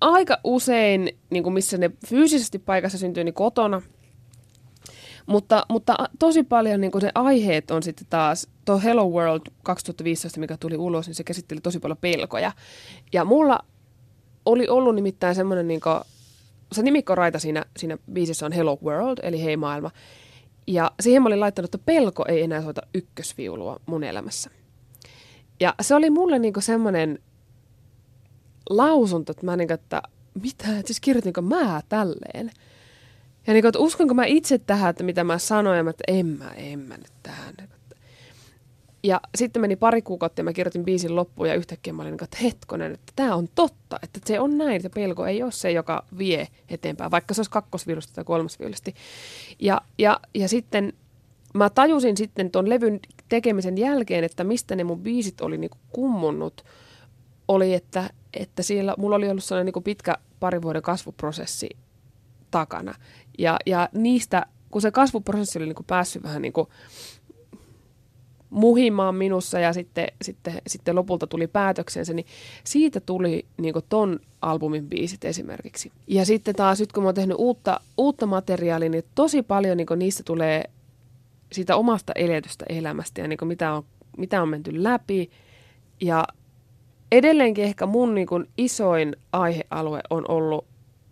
aika 0.00 0.38
usein, 0.44 1.18
niin 1.30 1.42
kuin 1.42 1.52
missä 1.52 1.78
ne 1.78 1.90
fyysisesti 2.06 2.58
paikassa 2.58 2.98
syntyy, 2.98 3.24
niin 3.24 3.34
kotona. 3.34 3.82
Mutta, 5.26 5.66
mutta 5.68 5.96
tosi 6.18 6.42
paljon 6.42 6.80
niin 6.80 7.00
se 7.00 7.10
aiheet 7.14 7.70
on 7.70 7.82
sitten 7.82 8.06
taas, 8.10 8.48
tuo 8.64 8.78
Hello 8.78 9.08
World 9.08 9.42
2015, 9.62 10.40
mikä 10.40 10.56
tuli 10.56 10.76
ulos, 10.76 11.06
niin 11.06 11.14
se 11.14 11.24
käsitteli 11.24 11.60
tosi 11.60 11.78
paljon 11.80 11.98
pelkoja. 12.00 12.52
Ja 13.12 13.24
mulla 13.24 13.58
oli 14.46 14.68
ollut 14.68 14.94
nimittäin 14.94 15.34
semmoinen, 15.34 15.68
niin 15.68 15.80
kuin, 15.80 16.00
se 16.72 16.82
nimikkoraita 16.82 17.38
siinä, 17.38 17.64
siinä 17.76 17.98
biisissä 18.12 18.46
on 18.46 18.52
Hello 18.52 18.78
World, 18.84 19.18
eli 19.22 19.44
hei 19.44 19.56
maailma. 19.56 19.90
Ja 20.66 20.90
siihen 21.00 21.22
mä 21.22 21.26
olin 21.26 21.40
laittanut, 21.40 21.74
että 21.74 21.86
pelko 21.86 22.24
ei 22.28 22.42
enää 22.42 22.62
soita 22.62 22.82
ykkösviulua 22.94 23.80
mun 23.86 24.04
elämässä. 24.04 24.50
Ja 25.60 25.74
se 25.80 25.94
oli 25.94 26.10
mulle 26.10 26.38
niinku 26.38 26.60
semmoinen 26.60 27.18
lausunto, 28.70 29.30
että 29.30 29.46
mä 29.46 29.56
niinku, 29.56 29.74
että 29.74 30.02
mitä, 30.42 30.66
siis 30.84 31.00
kirjoitinko 31.00 31.42
mä 31.42 31.82
tälleen. 31.88 32.50
Ja 33.46 33.52
niinku, 33.52 33.68
että 33.68 33.78
uskonko 33.78 34.14
mä 34.14 34.24
itse 34.24 34.58
tähän, 34.58 34.90
että 34.90 35.04
mitä 35.04 35.24
mä 35.24 35.38
sanoin, 35.38 35.76
ja 35.76 35.84
mä, 35.84 35.90
että 35.90 36.04
en 36.08 36.26
mä, 36.26 36.50
en 36.50 36.78
mä 36.78 36.96
nyt 36.96 37.12
tähän. 37.22 37.54
Ja 39.02 39.20
sitten 39.34 39.62
meni 39.62 39.76
pari 39.76 40.02
kuukautta 40.02 40.40
ja 40.40 40.44
mä 40.44 40.52
kirjoitin 40.52 40.84
biisin 40.84 41.16
loppuun 41.16 41.48
ja 41.48 41.54
yhtäkkiä 41.54 41.92
mä 41.92 42.02
olin 42.02 42.12
niin, 42.12 42.24
että 42.24 42.38
hetkonen, 42.42 42.92
että 42.92 43.12
tämä 43.16 43.34
on 43.34 43.48
totta, 43.54 43.98
että 44.02 44.20
se 44.24 44.40
on 44.40 44.58
näin, 44.58 44.76
että 44.76 44.90
pelko 44.90 45.26
ei 45.26 45.42
ole 45.42 45.52
se, 45.52 45.70
joka 45.70 46.04
vie 46.18 46.48
eteenpäin, 46.68 47.10
vaikka 47.10 47.34
se 47.34 47.40
olisi 47.40 47.50
kakkosviulusta 47.50 48.14
tai 48.14 48.24
kolmasviulusti. 48.24 48.94
Ja, 49.60 49.80
ja, 49.98 50.20
ja 50.34 50.48
sitten 50.48 50.92
mä 51.54 51.70
tajusin 51.70 52.16
sitten 52.16 52.50
tuon 52.50 52.68
levyn 52.68 53.00
tekemisen 53.28 53.78
jälkeen, 53.78 54.24
että 54.24 54.44
mistä 54.44 54.76
ne 54.76 54.84
mun 54.84 55.00
biisit 55.00 55.40
oli 55.40 55.58
niin 55.58 55.70
kummunnut, 55.90 56.64
oli, 57.48 57.74
että, 57.74 58.10
että 58.34 58.62
siellä 58.62 58.94
mulla 58.98 59.16
oli 59.16 59.30
ollut 59.30 59.44
sellainen 59.44 59.72
niin 59.74 59.82
pitkä 59.82 60.14
pari 60.40 60.62
vuoden 60.62 60.82
kasvuprosessi 60.82 61.68
takana. 62.50 62.94
Ja, 63.38 63.56
ja 63.66 63.88
niistä, 63.92 64.46
kun 64.70 64.82
se 64.82 64.90
kasvuprosessi 64.90 65.58
oli 65.58 65.66
niin 65.66 65.84
päässyt 65.86 66.22
vähän 66.22 66.42
niin 66.42 66.52
kuin 66.52 66.68
muhimaan 68.50 69.14
minussa 69.14 69.60
ja 69.60 69.72
sitten, 69.72 70.06
sitten, 70.22 70.62
sitten 70.66 70.94
lopulta 70.96 71.26
tuli 71.26 71.46
päätöksensä, 71.46 72.14
niin 72.14 72.26
siitä 72.64 73.00
tuli 73.00 73.46
niin 73.56 73.74
ton 73.88 74.20
albumin 74.42 74.88
biisit 74.88 75.24
esimerkiksi. 75.24 75.92
Ja 76.06 76.24
sitten 76.24 76.54
taas 76.54 76.80
nyt 76.80 76.92
kun 76.92 77.02
mä 77.02 77.08
oon 77.08 77.14
tehnyt 77.14 77.36
uutta, 77.40 77.80
uutta 77.96 78.26
materiaalia, 78.26 78.88
niin 78.88 79.04
tosi 79.14 79.42
paljon 79.42 79.76
niin 79.76 79.86
niistä 79.96 80.22
tulee 80.22 80.64
siitä 81.52 81.76
omasta 81.76 82.12
eletystä 82.16 82.64
elämästä 82.68 83.20
ja 83.20 83.28
niin 83.28 83.38
mitä, 83.44 83.72
on, 83.72 83.84
mitä 84.16 84.42
on 84.42 84.48
menty 84.48 84.82
läpi. 84.82 85.30
Ja 86.00 86.24
edelleenkin 87.12 87.64
ehkä 87.64 87.86
mun 87.86 88.14
niin 88.14 88.28
isoin 88.58 89.16
aihealue 89.32 90.00
on 90.10 90.24
ollut 90.28 90.64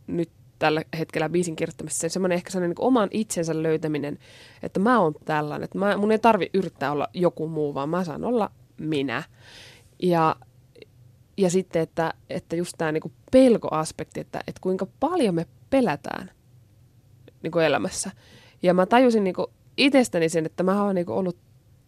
nyt 0.06 0.30
tällä 0.62 0.83
hetkellä 0.98 1.29
biisin 1.29 1.57
kirjoittamisessa 1.57 2.09
semmoinen 2.09 2.37
ehkä 2.37 2.51
sellainen 2.51 2.75
niin 2.79 2.87
oman 2.87 3.09
itsensä 3.11 3.62
löytäminen, 3.62 4.18
että 4.62 4.81
mä 4.81 5.01
oon 5.01 5.14
tällainen, 5.25 5.64
että 5.64 5.79
mä, 5.79 5.96
mun 5.96 6.12
ei 6.12 6.18
tarvi 6.18 6.51
yrittää 6.55 6.92
olla 6.92 7.09
joku 7.14 7.48
muu, 7.48 7.75
vaan 7.75 7.88
mä 7.88 8.05
saan 8.05 8.25
olla 8.25 8.51
minä. 8.79 9.22
Ja, 10.03 10.37
ja 11.37 11.51
sitten, 11.51 11.83
että, 11.83 12.14
että 12.31 12.57
just 12.57 12.75
tämä 12.79 12.92
niin 12.92 13.12
pelkoaspekti, 13.33 14.20
että, 14.20 14.40
että 14.46 14.61
kuinka 14.61 14.87
paljon 15.01 15.35
me 15.35 15.46
pelätään 15.70 16.31
niin 17.42 17.51
kuin 17.51 17.64
elämässä. 17.64 18.11
Ja 18.62 18.75
mä 18.75 18.87
tajusin 18.87 19.25
niin 19.25 19.35
kuin 19.35 19.46
itsestäni 19.77 20.29
sen, 20.29 20.46
että 20.46 20.62
mä 20.62 20.85
oon 20.85 20.94
niin 20.94 21.07
kuin 21.07 21.16
ollut 21.16 21.37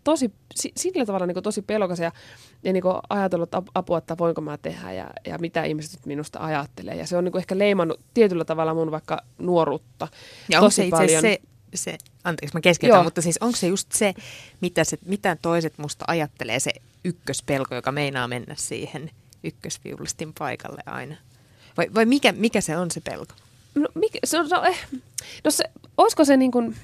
tosi, 0.05 0.33
sillä 0.77 1.07
tavalla 1.07 1.27
niin 1.27 1.35
kuin 1.35 1.45
tosi 1.45 1.62
pelokas 1.62 1.99
ja, 1.99 2.12
ja 2.62 2.73
niin 2.73 2.83
kuin 2.83 2.95
ajatellut 3.09 3.51
apua, 3.75 3.99
että 3.99 4.19
voinko 4.19 4.40
mä 4.40 4.59
tehdä 4.59 4.93
ja, 4.93 5.11
ja 5.27 5.38
mitä 5.38 5.64
ihmiset 5.64 6.07
minusta 6.07 6.38
ajattelee. 6.38 6.95
Ja 6.95 7.07
se 7.07 7.17
on 7.17 7.25
niin 7.25 7.33
kuin 7.33 7.40
ehkä 7.40 7.59
leimannut 7.59 8.01
tietyllä 8.14 8.45
tavalla 8.45 8.75
mun 8.75 8.90
vaikka 8.90 9.23
nuoruutta 9.38 10.09
ja 10.49 10.61
tosi 10.61 10.83
se 10.83 10.88
paljon. 10.90 11.23
Se, 11.23 11.40
se, 11.75 11.99
anteeksi 12.25 12.57
mä 12.57 12.61
keskeytän, 12.61 12.97
Joo. 12.97 13.05
mutta 13.05 13.23
siis 13.23 13.38
onko 13.40 13.57
se 13.57 13.67
just 13.67 13.93
se 13.93 14.14
mitä, 14.61 14.85
se, 14.85 14.99
mitä 15.07 15.37
toiset 15.43 15.79
musta 15.79 16.05
ajattelee, 16.09 16.61
se 16.61 16.73
ykköspelko, 17.05 17.75
joka 17.75 17.93
meinaa 17.93 18.29
mennä 18.29 18.55
siihen 18.59 19.11
ykkösviulistin 19.45 20.33
paikalle 20.38 20.83
aina? 20.87 21.17
Vai, 21.77 21.87
vai 21.95 22.07
mikä, 22.07 22.33
mikä 22.33 22.61
se 22.61 22.77
on 22.77 22.90
se 22.90 23.01
pelko? 23.01 23.35
No, 23.75 23.88
mikä, 23.95 24.19
se 24.25 24.38
on, 24.38 24.49
no, 24.49 24.64
eh, 24.64 24.87
no 25.45 25.51
se, 25.51 25.64
olisiko 25.97 26.25
se 26.25 26.37
niin 26.37 26.51
kuin, 26.51 26.77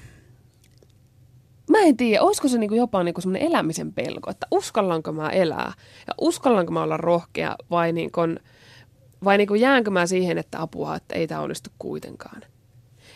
en 1.81 1.97
tiedä, 1.97 2.21
olisiko 2.21 2.47
se 2.47 2.57
niinku 2.57 2.75
jopa 2.75 3.03
niinku 3.03 3.21
semmoinen 3.21 3.47
elämisen 3.47 3.93
pelko, 3.93 4.31
että 4.31 4.47
uskallanko 4.51 5.11
mä 5.11 5.29
elää 5.29 5.73
ja 6.07 6.13
uskallanko 6.21 6.71
mä 6.71 6.83
olla 6.83 6.97
rohkea 6.97 7.55
vai, 7.69 7.93
niinku, 7.93 8.21
vai 9.23 9.37
niinku 9.37 9.55
jäänkö 9.55 9.91
mä 9.91 10.05
siihen, 10.05 10.37
että 10.37 10.61
apua, 10.61 10.95
että 10.95 11.15
ei 11.15 11.27
tämä 11.27 11.41
onnistu 11.41 11.69
kuitenkaan. 11.79 12.41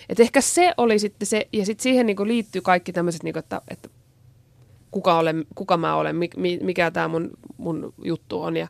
Et 0.10 0.20
ehkä 0.20 0.42
se 0.42 0.74
oli 0.78 1.00
sitten 1.00 1.28
se, 1.28 1.48
ja 1.54 1.66
sitten 1.66 1.84
siihen 1.84 2.06
niinku 2.06 2.26
liittyy 2.26 2.62
kaikki 2.62 2.94
tämmöiset, 2.94 3.24
niinku, 3.24 3.40
että, 3.40 3.62
että 3.68 3.90
kuka, 4.92 5.18
olen, 5.18 5.46
kuka 5.56 5.78
mä 5.78 5.96
olen, 5.96 6.16
mikä 6.62 6.92
tämä 6.92 7.08
mun, 7.08 7.30
mun 7.58 7.94
juttu 8.04 8.42
on 8.42 8.58
ja, 8.58 8.68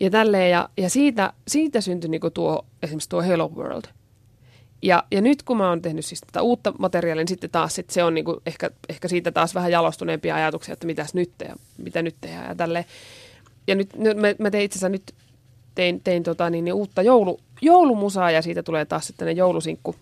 ja 0.00 0.10
tälleen. 0.10 0.50
Ja, 0.50 0.68
ja 0.76 0.90
siitä, 0.90 1.32
siitä 1.48 1.80
syntyi 1.80 2.10
niinku 2.10 2.30
tuo, 2.30 2.66
esimerkiksi 2.82 3.08
tuo 3.08 3.22
Hello 3.22 3.48
World– 3.48 3.84
ja, 4.82 5.04
ja 5.10 5.20
nyt 5.20 5.42
kun 5.42 5.56
mä 5.56 5.68
oon 5.68 5.82
tehnyt 5.82 6.04
siis 6.04 6.20
tätä 6.20 6.42
uutta 6.42 6.72
materiaalia, 6.78 7.20
niin 7.20 7.28
sitten 7.28 7.50
taas 7.50 7.74
sit 7.74 7.90
se 7.90 8.04
on 8.04 8.14
niinku 8.14 8.40
ehkä, 8.46 8.70
ehkä 8.88 9.08
siitä 9.08 9.32
taas 9.32 9.54
vähän 9.54 9.72
jalostuneempia 9.72 10.34
ajatuksia, 10.34 10.72
että 10.72 10.86
mitäs 10.86 11.14
nyt 11.14 11.30
ja 11.48 11.56
mitä 11.78 12.02
nyt 12.02 12.16
tehdään 12.20 12.48
ja 12.48 12.54
tälleen. 12.54 12.84
Ja 13.66 13.74
nyt, 13.74 13.96
nyt 13.96 14.16
mä, 14.16 14.28
mä 14.38 14.50
tein 14.50 14.64
itse 14.64 14.76
asiassa 14.76 14.88
nyt 14.88 15.14
tein, 15.74 16.00
tein 16.04 16.22
tota, 16.22 16.50
niin, 16.50 16.64
niin 16.64 16.74
uutta 16.74 17.02
joulu, 17.02 17.40
joulumusaa 17.62 18.30
ja 18.30 18.42
siitä 18.42 18.62
tulee 18.62 18.84
taas 18.84 19.06
sitten 19.06 19.36
joulusinkku. 19.36 19.94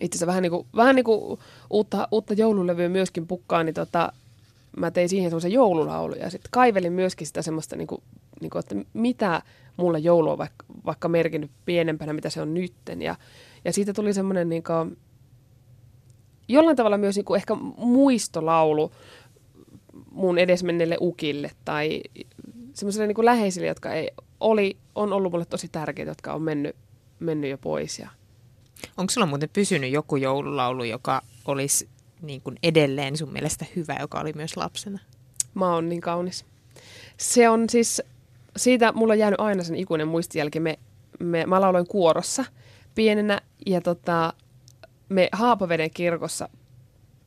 Itse 0.00 0.16
asiassa 0.16 0.26
vähän 0.26 0.42
niin 0.42 0.50
kuin, 0.50 0.66
vähän 0.76 0.96
niin 0.96 1.04
kuin 1.04 1.40
uutta, 1.70 2.08
uutta 2.10 2.34
joululevyä 2.34 2.88
myöskin 2.88 3.26
pukkaan, 3.26 3.66
niin 3.66 3.74
tota, 3.74 4.12
mä 4.76 4.90
tein 4.90 5.08
siihen 5.08 5.30
semmoisen 5.30 5.52
joululaulu 5.52 6.14
ja 6.14 6.30
sitten 6.30 6.48
kaivelin 6.50 6.92
myöskin 6.92 7.26
sitä 7.26 7.42
semmoista, 7.42 7.76
niin 7.76 7.86
kuin, 7.86 8.02
niin 8.40 8.50
kuin, 8.50 8.60
että 8.60 8.74
mitä 8.92 9.42
mulle 9.76 9.98
joulu 9.98 10.30
on 10.30 10.38
vaikka, 10.38 10.64
vaikka 10.86 11.08
merkinnyt 11.08 11.50
pienempänä, 11.64 12.12
mitä 12.12 12.30
se 12.30 12.42
on 12.42 12.54
nytten 12.54 13.02
ja 13.02 13.16
ja 13.64 13.72
siitä 13.72 13.92
tuli 13.92 14.12
semmoinen 14.12 14.48
niin 14.48 14.62
kuin, 14.62 14.98
jollain 16.48 16.76
tavalla 16.76 16.98
myös 16.98 17.16
niin 17.16 17.24
kuin 17.24 17.36
ehkä 17.36 17.54
muistolaulu 17.76 18.92
mun 20.10 20.38
edesmenneelle 20.38 20.96
ukille 21.00 21.50
tai 21.64 22.02
semmoiselle 22.74 23.06
niin 23.06 23.24
läheisille, 23.24 23.66
jotka 23.66 23.92
ei, 23.92 24.10
oli, 24.40 24.76
on 24.94 25.12
ollut 25.12 25.32
mulle 25.32 25.44
tosi 25.44 25.68
tärkeitä, 25.68 26.10
jotka 26.10 26.32
on 26.32 26.42
mennyt, 26.42 26.76
mennyt 27.20 27.50
jo 27.50 27.58
pois. 27.58 27.98
Ja... 27.98 28.10
Onko 28.96 29.10
sulla 29.10 29.26
muuten 29.26 29.50
pysynyt 29.52 29.92
joku 29.92 30.16
joululaulu, 30.16 30.84
joka 30.84 31.22
olisi 31.44 31.88
niin 32.22 32.40
kuin 32.40 32.56
edelleen 32.62 33.16
sun 33.16 33.32
mielestä 33.32 33.66
hyvä, 33.76 33.96
joka 34.00 34.20
oli 34.20 34.32
myös 34.32 34.56
lapsena? 34.56 34.98
Mä 35.54 35.74
oon 35.74 35.88
niin 35.88 36.00
kaunis. 36.00 36.44
Se 37.16 37.48
on 37.48 37.70
siis, 37.70 38.02
siitä 38.56 38.92
mulla 38.92 39.12
on 39.12 39.18
jäänyt 39.18 39.40
aina 39.40 39.62
sen 39.62 39.76
ikuinen 39.76 40.08
muistijälki. 40.08 40.60
Me, 40.60 40.78
me, 41.18 41.46
mä 41.46 41.60
lauloin 41.60 41.86
kuorossa– 41.86 42.44
pienenä 43.00 43.40
ja 43.66 43.80
tota, 43.80 44.32
me 45.08 45.28
Haapaveden 45.32 45.90
kirkossa 45.90 46.48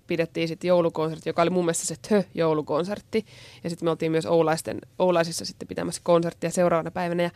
pidettiin 0.07 0.47
sitten 0.47 0.67
joulukonsertti, 0.67 1.29
joka 1.29 1.41
oli 1.41 1.49
mun 1.49 1.65
mielestä 1.65 1.85
se 1.85 1.95
TÖ-joulukonsertti. 2.07 3.25
Ja 3.63 3.69
sitten 3.69 3.85
me 3.85 3.89
oltiin 3.89 4.11
myös 4.11 4.25
Oulaisten, 4.25 4.81
Oulaisissa 4.99 5.45
sitten 5.45 5.67
pitämässä 5.67 6.01
konserttia 6.03 6.49
seuraavana 6.49 6.91
päivänä. 6.91 7.23
Ja 7.23 7.29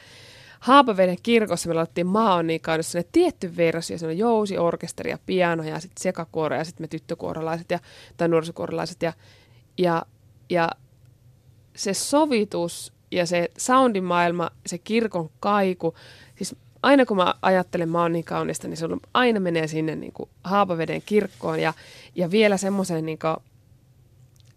Haapaveden 0.60 1.17
kirkossa 1.23 1.69
me 1.69 1.73
laitettiin 1.73 2.08
Maa 2.08 2.36
on 2.36 2.47
niin 2.47 2.62
kaunis 2.62 2.93
tietty 3.12 3.58
versio, 3.58 3.97
se 3.97 4.08
on 4.08 4.17
jousi, 4.17 4.58
orkesteri 4.58 5.10
ja 5.10 5.19
piano 5.26 5.63
ja 5.63 5.80
sitten 5.80 6.02
sekakuoro 6.02 6.56
ja 6.56 6.63
sitten 6.63 6.84
me 6.84 6.88
tyttökuorolaiset 6.88 7.71
ja, 7.71 7.80
tai 8.17 8.28
nuorisokuorolaiset. 8.28 9.02
Ja, 9.02 9.13
ja, 9.78 10.06
ja 10.50 10.69
se 11.76 11.93
sovitus 11.93 12.93
ja 13.12 13.26
se 13.26 13.50
soundimaailma, 13.58 14.52
se 14.65 14.78
kirkon 14.78 15.30
kaiku, 15.39 15.93
siis 16.36 16.56
aina 16.83 17.05
kun 17.05 17.17
mä 17.17 17.33
ajattelen 17.41 17.89
Mä 17.89 18.01
oon 18.01 18.11
niin 18.11 18.25
kaunista, 18.25 18.67
niin 18.67 18.77
se 18.77 18.85
aina 19.13 19.39
menee 19.39 19.67
sinne 19.67 19.95
niin 19.95 20.13
kuin 20.13 20.29
Haapaveden 20.43 21.01
kirkkoon 21.05 21.59
ja, 21.59 21.73
ja 22.15 22.31
vielä 22.31 22.57
semmoiseen 22.57 23.05
niin 23.05 23.19
kuin, 23.19 23.35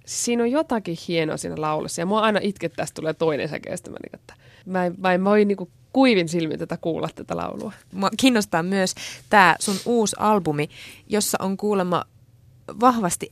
siinä 0.06 0.42
on 0.42 0.50
jotakin 0.50 0.96
hienoa 1.09 1.37
siinä 1.37 1.54
laulussa 1.59 2.00
ja 2.00 2.06
mua 2.06 2.20
aina 2.20 2.40
itkettää, 2.42 2.87
tulee 2.94 3.14
toinen 3.14 3.48
säkeistä. 3.48 3.90
Mä, 3.90 3.96
niin, 4.02 4.14
että 4.14 4.35
mä, 4.66 4.87
en, 4.87 4.94
mä 4.98 5.12
en 5.12 5.24
voi 5.24 5.44
niin 5.44 5.56
kuin 5.56 5.70
kuivin 5.92 6.28
silmin 6.28 6.59
tätä 6.59 6.76
kuulla 6.76 7.09
tätä 7.14 7.37
laulua. 7.37 7.72
Mua 7.92 8.11
kiinnostaa 8.16 8.62
myös 8.62 8.94
tämä 9.30 9.56
sun 9.61 9.76
uusi 9.87 10.16
albumi, 10.18 10.68
jossa 11.09 11.38
on 11.40 11.56
kuulemma 11.56 12.04
vahvasti 12.80 13.28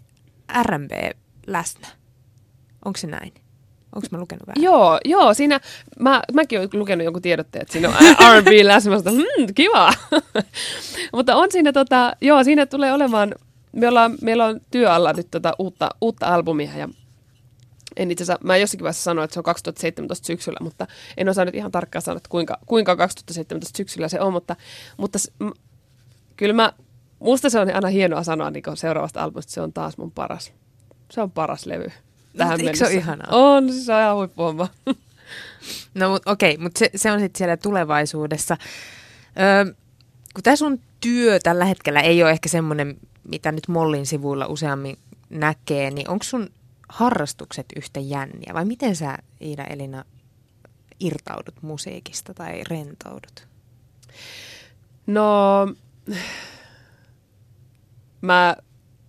R&B 0.62 0.90
läsnä. 1.46 1.88
Onko 2.84 2.96
se 2.96 3.06
näin? 3.06 3.32
Onko 3.96 4.08
mä 4.10 4.18
lukenut 4.18 4.46
väärin? 4.46 4.64
Joo, 4.64 4.98
joo 5.04 5.34
siinä, 5.34 5.60
mä, 5.98 6.22
mäkin 6.32 6.58
olen 6.58 6.68
lukenut 6.72 7.04
jonkun 7.04 7.22
tiedotteen, 7.22 7.62
että 7.62 7.72
siinä 7.72 7.88
on 7.88 7.94
R&B 7.94 8.48
läsnä, 8.62 8.96
hmm, 9.10 9.54
kiva. 9.54 9.92
Mutta 11.16 11.36
on 11.36 11.52
siinä, 11.52 11.72
tota, 11.72 12.12
joo, 12.20 12.44
siinä 12.44 12.66
tulee 12.66 12.92
olemaan, 12.92 13.34
me 13.72 13.88
ollaan, 13.88 14.18
meillä 14.22 14.44
on 14.44 14.60
työ 14.70 14.92
alla 14.92 15.12
nyt 15.12 15.30
tota 15.30 15.52
uutta, 15.58 15.88
uutta 16.00 16.26
albumia 16.26 16.70
ja 16.76 16.88
en 17.96 18.10
itse 18.10 18.24
asiassa, 18.24 18.44
mä 18.44 18.56
jossakin 18.56 18.84
vaiheessa 18.84 19.02
sanoin, 19.02 19.24
että 19.24 19.34
se 19.34 19.40
on 19.40 19.44
2017 19.44 20.26
syksyllä, 20.26 20.58
mutta 20.62 20.86
en 21.16 21.28
osaa 21.28 21.44
nyt 21.44 21.54
ihan 21.54 21.72
tarkkaan 21.72 22.02
sanoa, 22.02 22.16
että 22.16 22.28
kuinka, 22.28 22.58
kuinka 22.66 22.96
2017 22.96 23.76
syksyllä 23.76 24.08
se 24.08 24.20
on, 24.20 24.32
mutta, 24.32 24.56
mutta 24.96 25.18
m- 25.38 25.58
kyllä 26.36 26.54
mä, 26.54 26.72
musta 27.18 27.50
se 27.50 27.60
on 27.60 27.74
aina 27.74 27.88
hienoa 27.88 28.22
sanoa 28.22 28.50
niin 28.50 28.64
seuraavasta 28.74 29.22
albumista, 29.22 29.52
se 29.52 29.60
on 29.60 29.72
taas 29.72 29.98
mun 29.98 30.10
paras. 30.10 30.52
Se 31.10 31.20
on 31.20 31.30
paras 31.30 31.66
levy 31.66 31.92
tähän 32.36 32.58
mennessä. 32.58 32.86
se 32.86 32.92
on 32.92 32.98
ihanaa? 32.98 33.26
On, 33.30 33.72
siis 33.72 33.86
se 33.86 33.94
on 33.94 34.00
ihan 34.00 34.16
huippuhomma. 34.16 34.68
No 35.94 36.10
mut, 36.10 36.22
okei, 36.26 36.54
okay, 36.54 36.62
mutta 36.62 36.78
se, 36.78 36.90
se 36.96 37.12
on 37.12 37.20
sitten 37.20 37.38
siellä 37.38 37.56
tulevaisuudessa. 37.56 38.56
Öö, 39.40 39.74
kun 40.34 40.42
tämä 40.42 40.56
sun 40.56 40.80
työ 41.00 41.38
tällä 41.38 41.64
hetkellä 41.64 42.00
ei 42.00 42.22
ole 42.22 42.30
ehkä 42.30 42.48
semmoinen, 42.48 42.96
mitä 43.24 43.52
nyt 43.52 43.68
Mollin 43.68 44.06
sivuilla 44.06 44.46
useammin 44.46 44.98
näkee, 45.30 45.90
niin 45.90 46.10
onko 46.10 46.24
sun 46.24 46.48
harrastukset 46.88 47.66
yhtä 47.76 48.00
jänniä 48.00 48.54
vai 48.54 48.64
miten 48.64 48.96
sä 48.96 49.18
Iida 49.40 49.64
Elina 49.64 50.04
irtaudut 51.00 51.62
musiikista 51.62 52.34
tai 52.34 52.64
rentoudut? 52.70 53.46
No, 55.06 55.66
mä 58.20 58.56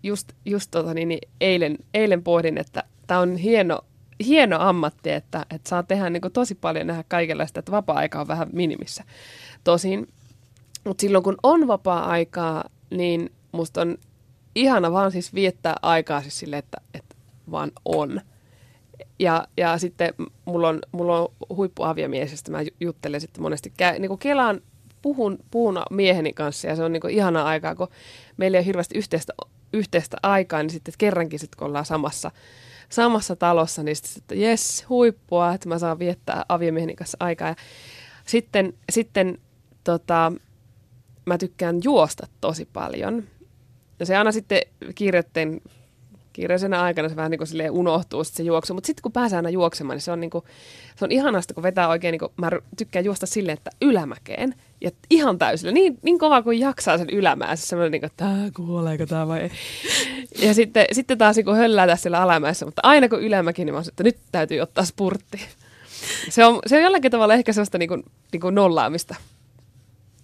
just, 0.03 0.31
just 0.45 0.71
tota, 0.71 0.93
niin, 0.93 1.07
niin 1.07 1.29
eilen, 1.41 1.77
eilen 1.93 2.23
pohdin, 2.23 2.57
että 2.57 2.83
tämä 3.09 3.21
on 3.21 3.35
hieno, 3.35 3.79
hieno 4.25 4.57
ammatti, 4.59 5.09
että, 5.11 5.45
että 5.55 5.69
saa 5.69 5.83
tehdä 5.83 6.09
niin 6.09 6.21
tosi 6.33 6.55
paljon 6.55 6.87
nähdä 6.87 7.03
kaikenlaista, 7.07 7.59
että 7.59 7.71
vapaa-aika 7.71 8.21
on 8.21 8.27
vähän 8.27 8.47
minimissä. 8.53 9.03
Tosin, 9.63 10.07
mutta 10.83 11.01
silloin 11.01 11.23
kun 11.23 11.37
on 11.43 11.67
vapaa-aikaa, 11.67 12.69
niin 12.89 13.31
musta 13.51 13.81
on 13.81 13.97
ihana 14.55 14.91
vaan 14.91 15.11
siis 15.11 15.33
viettää 15.33 15.75
aikaa 15.81 16.21
siis 16.21 16.39
sille, 16.39 16.57
että, 16.57 16.77
että 16.93 17.15
vaan 17.51 17.71
on. 17.85 18.21
Ja, 19.19 19.47
ja 19.57 19.77
sitten 19.77 20.13
mulla 20.45 20.69
on, 20.69 20.79
mulla 20.91 21.19
on 21.19 21.27
huippuaviomies, 21.55 22.31
josta 22.31 22.51
mä 22.51 22.59
juttelen 22.79 23.21
sitten 23.21 23.41
monesti. 23.41 23.73
Käy, 23.77 23.99
niin 23.99 24.09
kuin 24.09 24.19
Kelaan 24.19 24.61
puhun, 25.01 25.39
puhun 25.51 25.81
mieheni 25.89 26.33
kanssa 26.33 26.67
ja 26.67 26.75
se 26.75 26.83
on 26.83 26.93
niin 26.93 27.01
kuin 27.01 27.13
ihanaa 27.13 27.47
aikaa, 27.47 27.75
kun 27.75 27.87
meillä 28.37 28.57
ei 28.57 28.59
ole 28.59 28.65
hirveästi 28.65 28.97
yhteistä, 28.97 29.33
yhteistä 29.73 30.17
aikaa, 30.23 30.63
niin 30.63 30.69
sitten 30.69 30.93
kerrankin 30.97 31.39
sitten 31.39 31.57
kun 31.57 31.67
ollaan 31.67 31.85
samassa, 31.85 32.31
samassa 32.89 33.35
talossa, 33.35 33.83
niin 33.83 33.95
sitten, 33.95 34.13
että 34.17 34.35
jes, 34.35 34.85
huippua, 34.89 35.53
että 35.53 35.69
mä 35.69 35.79
saan 35.79 35.99
viettää 35.99 36.45
aviomieheni 36.49 36.95
kanssa 36.95 37.17
aikaa. 37.19 37.47
Ja 37.47 37.55
sitten, 38.25 38.73
sitten 38.91 39.37
tota, 39.83 40.31
mä 41.25 41.37
tykkään 41.37 41.79
juosta 41.83 42.27
tosi 42.41 42.65
paljon. 42.73 43.23
Ja 43.99 44.05
se 44.05 44.17
aina 44.17 44.31
sitten 44.31 44.61
kiireiden 44.95 45.61
kiireisenä 46.33 46.81
aikana 46.81 47.09
se 47.09 47.15
vähän 47.15 47.31
niin 47.31 47.39
kuin 47.39 47.71
unohtuu 47.71 48.23
sit 48.23 48.35
se 48.35 48.43
juoksu, 48.43 48.73
mutta 48.73 48.87
sitten 48.87 49.01
kun 49.01 49.11
pääsee 49.11 49.37
aina 49.37 49.49
juoksemaan, 49.49 49.95
niin 49.95 50.01
se 50.01 50.11
on, 50.11 50.19
niin 50.19 50.29
kuin, 50.29 50.43
se 50.95 51.05
on 51.05 51.11
ihanasta, 51.11 51.53
kun 51.53 51.63
vetää 51.63 51.87
oikein, 51.87 52.11
niin 52.11 52.19
kuin, 52.19 52.31
mä 52.37 52.49
tykkään 52.77 53.05
juosta 53.05 53.25
silleen, 53.25 53.57
että 53.57 53.71
ylämäkeen 53.81 54.55
ja 54.81 54.91
ihan 55.09 55.37
täysillä, 55.37 55.71
niin, 55.71 55.99
niin 56.01 56.19
kova 56.19 56.41
kuin 56.41 56.59
jaksaa 56.59 56.97
sen 56.97 57.09
ylämäessä, 57.09 57.67
semmoinen 57.67 57.91
niin 57.91 58.01
kuin, 58.01 58.07
että 58.07 58.25
tää 58.25 58.51
kuoleeko 58.55 59.05
tää 59.05 59.27
vai 59.27 59.39
ei. 59.39 59.51
Ja 60.47 60.53
sitten, 60.53 60.85
sitten 60.91 61.17
taas 61.17 61.35
niin 61.35 61.55
höllätä 61.55 61.95
siellä 61.95 62.21
alamäessä, 62.21 62.65
mutta 62.65 62.81
aina 62.83 63.09
kun 63.09 63.21
ylämäkin, 63.21 63.65
niin 63.65 63.73
mä 63.73 63.83
sanoin, 63.83 63.91
että 63.91 64.03
nyt 64.03 64.17
täytyy 64.31 64.59
ottaa 64.59 64.85
spurtti. 64.85 65.41
Se 66.29 66.45
on, 66.45 66.59
se 66.65 66.75
on 66.75 66.83
jollakin 66.83 67.11
tavalla 67.11 67.33
ehkä 67.33 67.53
sellaista 67.53 67.77
niin 67.77 67.89
kuin, 67.89 68.03
niin 68.31 68.41
kuin 68.41 68.55
nollaamista. 68.55 69.15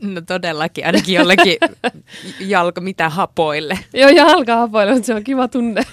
No 0.02 0.22
todellakin, 0.22 0.86
ainakin 0.86 1.16
jollekin 1.16 1.58
jalka 2.40 2.82
mitä 2.82 3.10
hapoille. 3.10 3.80
Joo, 3.94 4.10
jalka 4.10 4.56
hapoille, 4.56 4.94
mutta 4.94 5.06
se 5.06 5.14
on 5.14 5.24
kiva 5.24 5.48
tunne. 5.48 5.84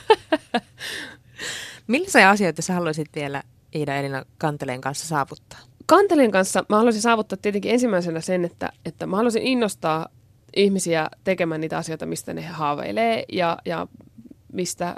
Millaisia 1.86 2.30
asioita 2.30 2.62
sä 2.62 2.72
haluaisit 2.72 3.08
vielä 3.14 3.42
Iida 3.74 3.96
Elina 3.96 4.24
Kanteleen 4.38 4.80
kanssa 4.80 5.06
saavuttaa? 5.06 5.58
Kanteleen 5.86 6.30
kanssa 6.30 6.64
mä 6.68 6.76
haluaisin 6.76 7.02
saavuttaa 7.02 7.38
tietenkin 7.42 7.72
ensimmäisenä 7.72 8.20
sen, 8.20 8.44
että, 8.44 8.72
että 8.84 9.06
mä 9.06 9.16
haluaisin 9.16 9.42
innostaa 9.42 10.08
ihmisiä 10.56 11.08
tekemään 11.24 11.60
niitä 11.60 11.78
asioita, 11.78 12.06
mistä 12.06 12.34
ne 12.34 12.42
haaveilee 12.42 13.24
ja, 13.32 13.58
ja 13.64 13.86
mistä, 14.52 14.94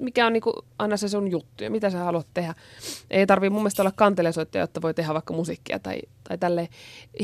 mikä 0.00 0.26
on 0.26 0.32
niinku 0.32 0.52
aina 0.78 0.96
se 0.96 1.08
sun 1.08 1.30
juttu 1.30 1.64
ja 1.64 1.70
mitä 1.70 1.90
sä 1.90 1.98
haluat 1.98 2.26
tehdä. 2.34 2.54
Ei 3.10 3.26
tarvii 3.26 3.50
mun 3.50 3.62
mielestä 3.62 3.82
olla 3.82 3.92
kantelesoittaja, 3.96 4.62
jotta 4.62 4.82
voi 4.82 4.94
tehdä 4.94 5.14
vaikka 5.14 5.34
musiikkia 5.34 5.78
tai, 5.78 6.00
tai 6.28 6.38
tälleen. 6.38 6.68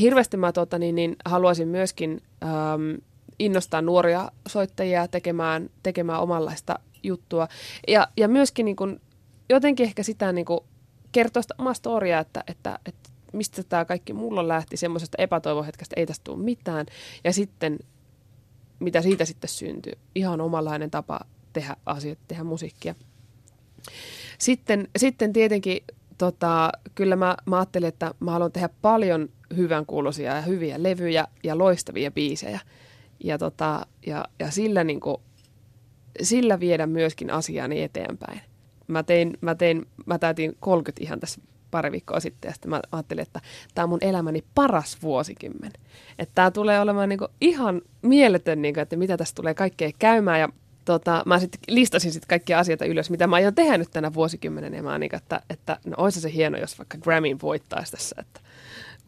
Hirveästi 0.01 0.37
mä 0.37 0.53
tuota, 0.53 0.79
niin, 0.79 0.95
niin, 0.95 1.17
haluaisin 1.25 1.69
myöskin 1.69 2.21
ähm, 2.43 3.01
innostaa 3.39 3.83
nuoria 3.83 4.31
soittajia 4.49 5.09
tekemään, 5.09 5.71
tekemään 5.83 6.21
omanlaista 6.21 6.79
juttua. 7.03 7.49
Ja, 7.89 8.09
ja 8.17 8.29
myöskin 8.29 8.65
niin 8.65 8.77
kun, 8.77 9.01
jotenkin 9.49 9.85
ehkä 9.85 10.03
sitä 10.03 10.33
niin 10.33 10.45
kun, 10.47 10.65
kertoa 11.17 11.43
sitä 11.43 11.55
omaa 11.59 11.75
storiaa, 11.75 12.21
että, 12.21 12.45
että, 12.47 12.79
että 12.87 13.11
mistä 13.33 13.63
tämä 13.63 13.85
kaikki 13.85 14.13
mulla 14.13 14.49
lähti, 14.49 14.77
semmoisesta 14.77 15.23
epätoivohetkestä 15.23 15.95
ei 15.97 16.07
tästä 16.07 16.25
tule 16.25 16.45
mitään. 16.45 16.87
Ja 17.25 17.33
sitten, 17.33 17.79
mitä 18.79 19.03
siitä 19.03 19.25
sitten 19.25 19.51
syntyy. 19.51 19.93
Ihan 20.15 20.41
omanlainen 20.41 20.91
tapa 20.91 21.21
tehdä 21.53 21.77
asioita, 21.87 22.23
tehdä 22.29 22.45
musiikkia. 22.45 22.95
Sitten, 24.39 24.89
sitten 24.97 25.33
tietenkin 25.33 25.85
tota, 26.19 26.73
kyllä 26.95 27.17
mä, 27.17 27.37
mä 27.47 27.57
ajattelin, 27.57 27.89
että 27.89 28.15
mä 28.21 28.31
haluan 28.31 28.53
tehdä 28.53 28.69
paljon 28.83 29.29
hyvän 29.57 29.87
kuulosia 29.87 30.35
ja 30.35 30.43
hyviä 30.43 30.83
levyjä 30.83 31.27
ja 31.45 31.59
loistavia 31.59 32.11
biisejä. 32.11 32.61
Ja, 33.25 33.39
tota, 33.39 33.87
ja, 34.07 34.25
ja 34.39 34.51
sillä, 34.51 34.85
niin 34.85 35.01
kuin, 35.01 35.17
sillä 36.23 36.61
viedä 36.61 36.87
myöskin 36.87 37.31
asiaani 37.31 37.83
eteenpäin. 37.83 38.41
Mä 38.89 39.03
tein, 39.03 39.39
mä 39.41 39.55
tein, 39.55 39.87
mä 40.07 40.19
täytin 40.19 40.57
30 40.61 41.05
ihan 41.05 41.21
tässä 41.21 41.41
pari 41.71 41.93
viikkoa 41.93 42.21
sitten 42.21 42.49
ja 42.49 42.53
sitten 42.53 42.71
mä 42.71 42.81
ajattelin, 42.93 43.23
että 43.23 43.41
tämä 43.75 43.85
on 43.85 43.89
mun 43.89 43.99
elämäni 44.01 44.45
paras 44.55 45.03
vuosikymmen. 45.03 45.73
Että 46.19 46.33
tämä 46.35 46.51
tulee 46.51 46.81
olemaan 46.81 47.09
niin 47.09 47.21
ihan 47.41 47.83
mieletön, 48.03 48.63
niin 48.63 48.75
kuin, 48.75 48.83
että 48.83 48.97
mitä 48.97 49.17
tässä 49.17 49.35
tulee 49.35 49.55
kaikkea 49.55 49.91
käymään 49.99 50.41
ja 50.41 50.49
tota, 50.85 51.23
mä 51.27 51.39
sitten 51.39 51.61
listasin 51.69 52.13
sitten 52.13 52.29
kaikkia 52.29 52.59
asioita 52.59 52.85
ylös, 52.85 53.11
mitä 53.11 53.27
mä 53.27 53.37
aion 53.37 53.55
tehdä 53.55 53.79
nyt 53.79 53.91
tänä 53.91 54.15
vuosikymmenen, 54.15 54.75
ja 54.75 54.83
mä 54.83 54.99
niin, 54.99 55.15
että, 55.15 55.41
että 55.51 55.79
no 55.85 55.95
olisi 55.97 56.21
se 56.21 56.33
hieno, 56.33 56.59
jos 56.59 56.79
vaikka 56.79 56.99
Grammyn 56.99 57.41
voittaisi 57.43 57.93
tässä, 57.93 58.17
että 58.19 58.41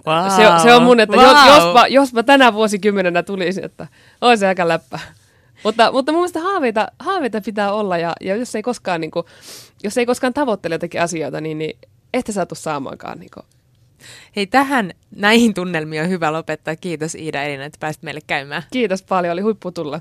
wow. 0.07 0.31
se, 0.31 0.63
se, 0.63 0.75
on 0.75 0.83
mun, 0.83 1.01
että 1.01 1.17
wow. 1.17 1.27
jos, 1.27 1.39
jospa, 1.47 1.87
jospa 1.87 2.23
tänä 2.23 2.53
vuosikymmenenä 2.53 3.23
tulisi, 3.23 3.65
että 3.65 3.87
olisi 4.21 4.47
aika 4.47 4.69
läppä. 4.69 4.99
Mutta, 5.65 5.93
mutta 5.93 6.13
mun 6.13 6.21
mielestä 6.21 6.41
haaveita, 6.41 6.89
haaveita 6.99 7.41
pitää 7.41 7.73
olla, 7.73 7.99
ja, 7.99 8.13
ja 8.21 8.37
jos, 8.37 8.55
ei 8.55 8.63
koskaan, 8.63 9.01
niin 9.01 9.11
kuin, 9.11 9.27
jos 9.83 9.99
ei 9.99 10.07
koskaan 10.07 10.35
tavoittele 10.35 10.75
jotakin 10.75 11.03
asioita, 11.03 11.41
niin, 11.41 11.59
niin 11.59 11.79
ette 12.15 12.33
saatu 12.33 12.55
saamaankaan 12.55 13.19
niin 13.19 13.31
kuin, 13.35 13.47
Hei, 14.37 14.47
tähän 14.47 14.93
näihin 15.11 15.55
tunnelmiin 15.55 16.03
on 16.03 16.09
hyvä 16.09 16.33
lopettaa. 16.33 16.77
Kiitos 16.77 17.15
Iida 17.15 17.43
Elina, 17.43 17.65
että 17.65 17.79
pääsit 17.81 18.03
meille 18.03 18.21
käymään. 18.27 18.63
Kiitos 18.73 19.03
paljon, 19.03 19.33
oli 19.33 19.41
huippu 19.41 19.73
tulla. 19.73 20.01